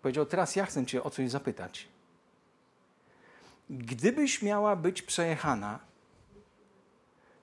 Powiedział: 0.02 0.26
Teraz 0.26 0.56
ja 0.56 0.66
chcę 0.66 0.86
Cię 0.86 1.02
o 1.02 1.10
coś 1.10 1.30
zapytać. 1.30 1.88
Gdybyś 3.70 4.42
miała 4.42 4.76
być 4.76 5.02
przejechana, 5.02 5.78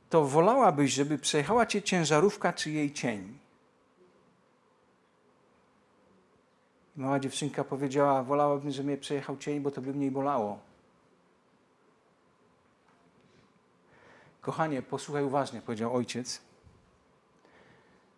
to 0.09 0.25
wolałabyś, 0.25 0.91
żeby 0.91 1.17
przejechała 1.17 1.65
Cię 1.65 1.81
ciężarówka 1.81 2.53
czy 2.53 2.71
jej 2.71 2.93
cień? 2.93 3.40
Mała 6.95 7.19
dziewczynka 7.19 7.63
powiedziała: 7.63 8.23
Wolałabym, 8.23 8.71
żeby 8.71 8.87
mnie 8.87 8.97
przejechał 8.97 9.37
cień, 9.37 9.59
bo 9.59 9.71
to 9.71 9.81
by 9.81 9.93
mniej 9.93 10.11
bolało. 10.11 10.59
Kochanie, 14.41 14.81
posłuchaj 14.81 15.23
uważnie, 15.23 15.61
powiedział 15.61 15.95
ojciec. 15.95 16.41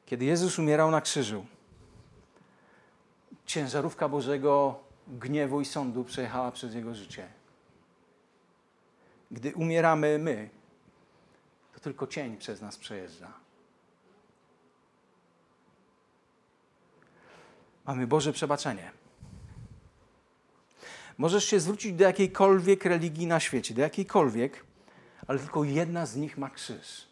Kiedy 0.06 0.26
Jezus 0.26 0.60
umierał 0.60 0.92
na 0.92 1.02
krzyżu, 1.02 1.46
ciężarówka 3.46 4.10
Bożego 4.10 4.80
gniewu 5.08 5.62
i 5.62 5.66
sądu 5.66 6.04
przejechała 6.04 6.52
przez 6.52 6.74
jego 6.74 6.96
życie. 6.96 7.28
Gdy 9.32 9.56
umieramy 9.56 10.20
my, 10.20 10.50
to 11.74 11.80
tylko 11.80 12.08
cień 12.08 12.38
przez 12.38 12.62
nas 12.62 12.78
przejeżdża. 12.78 13.43
Mamy 17.86 18.08
Boże 18.08 18.34
przebaczenie. 18.34 18.92
Możesz 21.18 21.46
się 21.46 21.60
zwrócić 21.60 21.94
do 21.94 22.04
jakiejkolwiek 22.04 22.86
religii 22.86 23.28
na 23.28 23.40
świecie, 23.40 23.74
do 23.74 23.82
jakiejkolwiek, 23.82 24.66
ale 25.28 25.40
tylko 25.40 25.64
jedna 25.64 26.06
z 26.06 26.16
nich 26.16 26.38
ma 26.38 26.50
krzyż. 26.50 27.08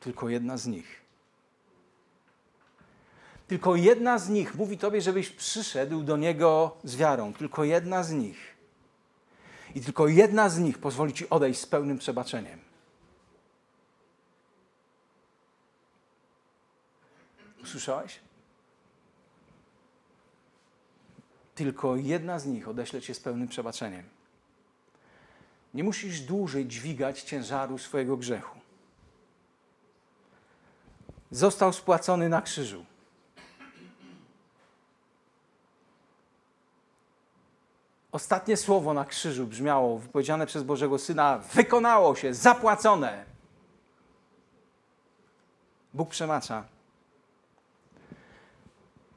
Tylko 0.00 0.28
jedna 0.28 0.56
z 0.56 0.66
nich. 0.66 1.00
Tylko 3.48 3.76
jedna 3.76 4.18
z 4.18 4.28
nich 4.28 4.54
mówi 4.54 4.78
Tobie, 4.78 5.00
żebyś 5.00 5.30
przyszedł 5.30 6.02
do 6.02 6.16
Niego 6.16 6.76
z 6.84 6.96
wiarą. 6.96 7.32
Tylko 7.32 7.64
jedna 7.64 8.04
z 8.04 8.12
nich. 8.12 8.56
I 9.74 9.80
tylko 9.80 10.08
jedna 10.08 10.48
z 10.48 10.58
nich 10.58 10.78
pozwoli 10.78 11.12
Ci 11.12 11.30
odejść 11.30 11.60
z 11.60 11.66
pełnym 11.66 11.98
przebaczeniem. 11.98 12.60
Usłyszałeś? 17.62 18.20
Tylko 21.54 21.96
jedna 21.96 22.38
z 22.38 22.46
nich 22.46 22.68
odeśle 22.68 23.00
Cię 23.00 23.14
z 23.14 23.20
pełnym 23.20 23.48
przebaczeniem. 23.48 24.04
Nie 25.74 25.84
musisz 25.84 26.20
dłużej 26.20 26.66
dźwigać 26.66 27.22
ciężaru 27.22 27.78
swojego 27.78 28.16
grzechu. 28.16 28.58
Został 31.30 31.72
spłacony 31.72 32.28
na 32.28 32.42
krzyżu. 32.42 32.84
Ostatnie 38.12 38.56
słowo 38.56 38.94
na 38.94 39.04
krzyżu 39.04 39.46
brzmiało, 39.46 39.98
wypowiedziane 39.98 40.46
przez 40.46 40.62
Bożego 40.62 40.98
Syna: 40.98 41.38
wykonało 41.38 42.14
się, 42.14 42.34
zapłacone. 42.34 43.24
Bóg 45.94 46.10
przemacza. 46.10 46.64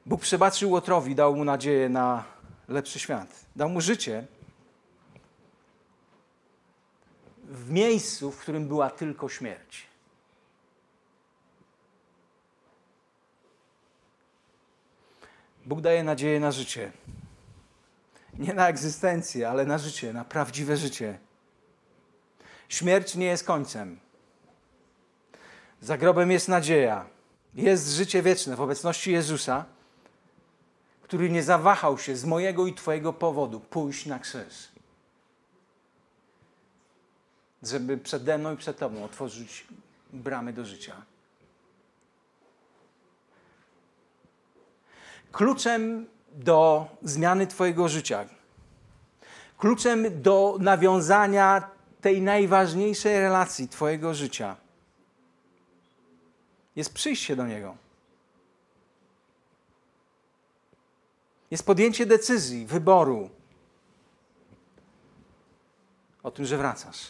Bóg 0.06 0.22
przebaczył 0.22 0.72
Łotrowi, 0.72 1.16
dał 1.16 1.36
mu 1.36 1.46
nadzieję 1.46 1.90
na 1.90 2.24
lepszy 2.68 3.00
świat. 3.00 3.46
Dał 3.56 3.70
mu 3.70 3.82
życie 3.82 4.28
w 7.44 7.72
miejscu, 7.72 8.32
w 8.32 8.40
którym 8.40 8.68
była 8.68 8.90
tylko 8.90 9.30
śmierć. 9.30 9.88
Bóg 15.66 15.82
daje 15.82 16.04
nadzieję 16.04 16.40
na 16.40 16.52
życie. 16.52 16.92
Nie 18.34 18.54
na 18.54 18.68
egzystencję, 18.68 19.50
ale 19.50 19.66
na 19.66 19.78
życie, 19.78 20.14
na 20.14 20.26
prawdziwe 20.26 20.78
życie. 20.78 21.20
Śmierć 22.70 23.16
nie 23.16 23.26
jest 23.26 23.44
końcem. 23.44 24.00
Za 25.82 25.98
grobem 25.98 26.32
jest 26.32 26.48
nadzieja. 26.48 27.06
Jest 27.54 27.90
życie 27.90 28.22
wieczne 28.22 28.56
w 28.56 28.62
obecności 28.62 29.12
Jezusa, 29.12 29.66
który 31.14 31.30
nie 31.30 31.44
zawahał 31.44 31.98
się 31.98 32.16
z 32.16 32.26
mojego 32.26 32.68
i 32.68 32.74
Twojego 32.74 33.14
powodu 33.14 33.60
pójść 33.60 34.06
na 34.06 34.20
krzyż. 34.20 34.68
Żeby 37.64 37.98
przede 37.98 38.38
mną 38.38 38.54
i 38.54 38.58
przed 38.58 38.78
Tobą 38.78 39.04
otworzyć 39.04 39.68
bramy 40.14 40.54
do 40.54 40.66
życia. 40.66 40.96
kluczem 45.32 46.06
do 46.32 46.88
zmiany 47.02 47.48
Twojego 47.48 47.90
życia, 47.90 48.26
kluczem 49.58 50.22
do 50.22 50.58
nawiązania 50.60 51.70
tej 52.02 52.22
najważniejszej 52.22 53.20
relacji 53.20 53.68
Twojego 53.68 54.14
życia 54.14 54.56
jest 56.76 56.94
przyjście 56.94 57.36
do 57.36 57.48
Niego. 57.48 57.83
Jest 61.54 61.66
podjęcie 61.66 62.06
decyzji, 62.06 62.66
wyboru 62.66 63.30
o 66.24 66.32
tym, 66.32 66.46
że 66.46 66.58
wracasz. 66.58 67.10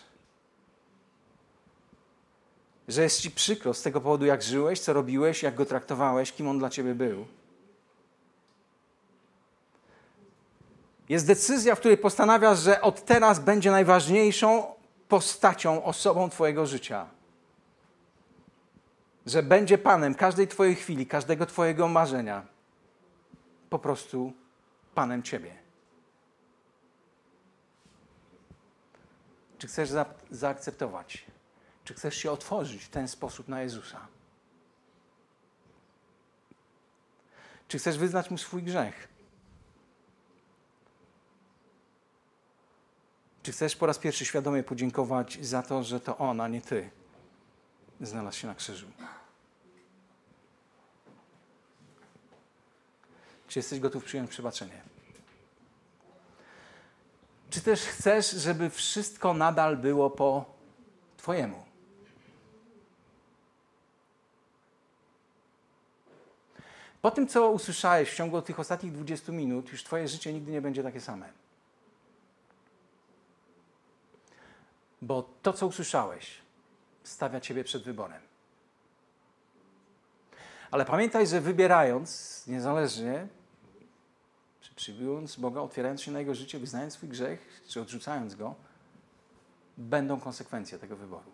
że 2.87 3.03
jest 3.03 3.21
ci 3.21 3.31
przykro 3.31 3.73
z 3.73 3.81
tego 3.81 4.01
powodu, 4.01 4.25
jak 4.25 4.43
żyłeś, 4.43 4.79
co 4.79 4.93
robiłeś, 4.93 5.43
jak 5.43 5.55
go 5.55 5.65
traktowałeś, 5.65 6.31
kim 6.31 6.47
on 6.47 6.59
dla 6.59 6.69
ciebie 6.69 6.95
był. 6.95 7.25
Jest 11.09 11.27
decyzja, 11.27 11.75
w 11.75 11.79
której 11.79 11.97
postanawiasz, 11.97 12.59
że 12.59 12.81
od 12.81 13.05
teraz 13.05 13.39
będzie 13.39 13.71
najważniejszą 13.71 14.63
postacią, 15.07 15.83
osobą 15.83 16.29
Twojego 16.29 16.65
życia. 16.65 17.07
Że 19.25 19.43
będzie 19.43 19.77
Panem 19.77 20.15
każdej 20.15 20.47
Twojej 20.47 20.75
chwili, 20.75 21.07
każdego 21.07 21.45
Twojego 21.45 21.87
marzenia. 21.87 22.52
Po 23.73 23.79
prostu 23.79 24.33
Panem 24.95 25.23
Ciebie. 25.23 25.55
Czy 29.57 29.67
chcesz 29.67 29.89
za 29.89 30.05
zaakceptować? 30.31 31.25
Czy 31.83 31.93
chcesz 31.93 32.15
się 32.15 32.31
otworzyć 32.31 32.83
w 32.83 32.89
ten 32.89 33.07
sposób 33.07 33.47
na 33.47 33.61
Jezusa? 33.61 34.07
Czy 37.67 37.79
chcesz 37.79 37.97
wyznać 37.97 38.29
Mu 38.29 38.37
swój 38.37 38.63
grzech? 38.63 39.07
Czy 43.43 43.51
chcesz 43.51 43.75
po 43.75 43.85
raz 43.85 43.99
pierwszy 43.99 44.25
świadomie 44.25 44.63
podziękować 44.63 45.45
za 45.45 45.63
to, 45.63 45.83
że 45.83 45.99
to 45.99 46.17
On, 46.17 46.41
a 46.41 46.47
nie 46.47 46.61
Ty 46.61 46.89
znalazł 48.01 48.37
się 48.37 48.47
na 48.47 48.55
krzyżu? 48.55 48.87
Czy 53.53 53.59
jesteś 53.59 53.79
gotów 53.79 54.03
przyjąć 54.03 54.29
przebaczenie? 54.29 54.81
Czy 57.49 57.61
też 57.61 57.81
chcesz, 57.81 58.31
żeby 58.31 58.69
wszystko 58.69 59.33
nadal 59.33 59.77
było 59.77 60.09
po 60.09 60.45
Twojemu? 61.17 61.65
Po 67.01 67.11
tym, 67.11 67.27
co 67.27 67.51
usłyszałeś 67.51 68.11
w 68.11 68.15
ciągu 68.15 68.41
tych 68.41 68.59
ostatnich 68.59 68.91
20 68.91 69.31
minut, 69.31 69.71
już 69.71 69.83
Twoje 69.83 70.07
życie 70.07 70.33
nigdy 70.33 70.51
nie 70.51 70.61
będzie 70.61 70.83
takie 70.83 71.01
same. 71.01 71.29
Bo 75.01 75.29
to, 75.41 75.53
co 75.53 75.67
usłyszałeś, 75.67 76.41
stawia 77.03 77.39
Ciebie 77.39 77.63
przed 77.63 77.83
wyborem. 77.83 78.21
Ale 80.71 80.85
pamiętaj, 80.85 81.27
że 81.27 81.41
wybierając, 81.41 82.43
niezależnie, 82.47 83.27
przyjmując 84.83 85.35
Boga, 85.35 85.61
otwierając 85.61 86.01
się 86.01 86.11
na 86.11 86.19
Jego 86.19 86.35
życie, 86.35 86.59
wyznając 86.59 86.93
swój 86.93 87.09
grzech, 87.09 87.63
czy 87.67 87.81
odrzucając 87.81 88.35
Go, 88.35 88.55
będą 89.77 90.19
konsekwencje 90.19 90.79
tego 90.79 90.95
wyboru. 90.95 91.31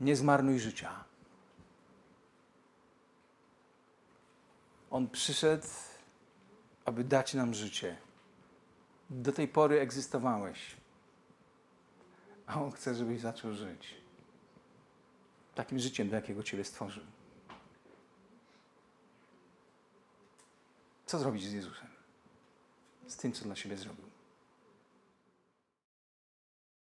Nie 0.00 0.16
zmarnuj 0.16 0.58
życia. 0.58 1.04
On 4.90 5.08
przyszedł, 5.08 5.66
aby 6.84 7.04
dać 7.04 7.34
nam 7.34 7.54
życie. 7.54 7.96
Do 9.10 9.32
tej 9.32 9.48
pory 9.48 9.80
egzystowałeś, 9.80 10.76
a 12.46 12.62
On 12.62 12.70
chce, 12.72 12.94
żebyś 12.94 13.20
zaczął 13.20 13.52
żyć 13.52 13.94
takim 15.54 15.78
życiem, 15.78 16.08
do 16.08 16.16
jakiego 16.16 16.42
Ciebie 16.42 16.64
stworzył. 16.64 17.04
Co 21.08 21.18
zrobić 21.18 21.46
z 21.46 21.52
Jezusem? 21.52 21.86
Z 23.06 23.16
tym, 23.16 23.32
co 23.32 23.44
dla 23.44 23.56
siebie 23.56 23.76
zrobił. 23.76 24.07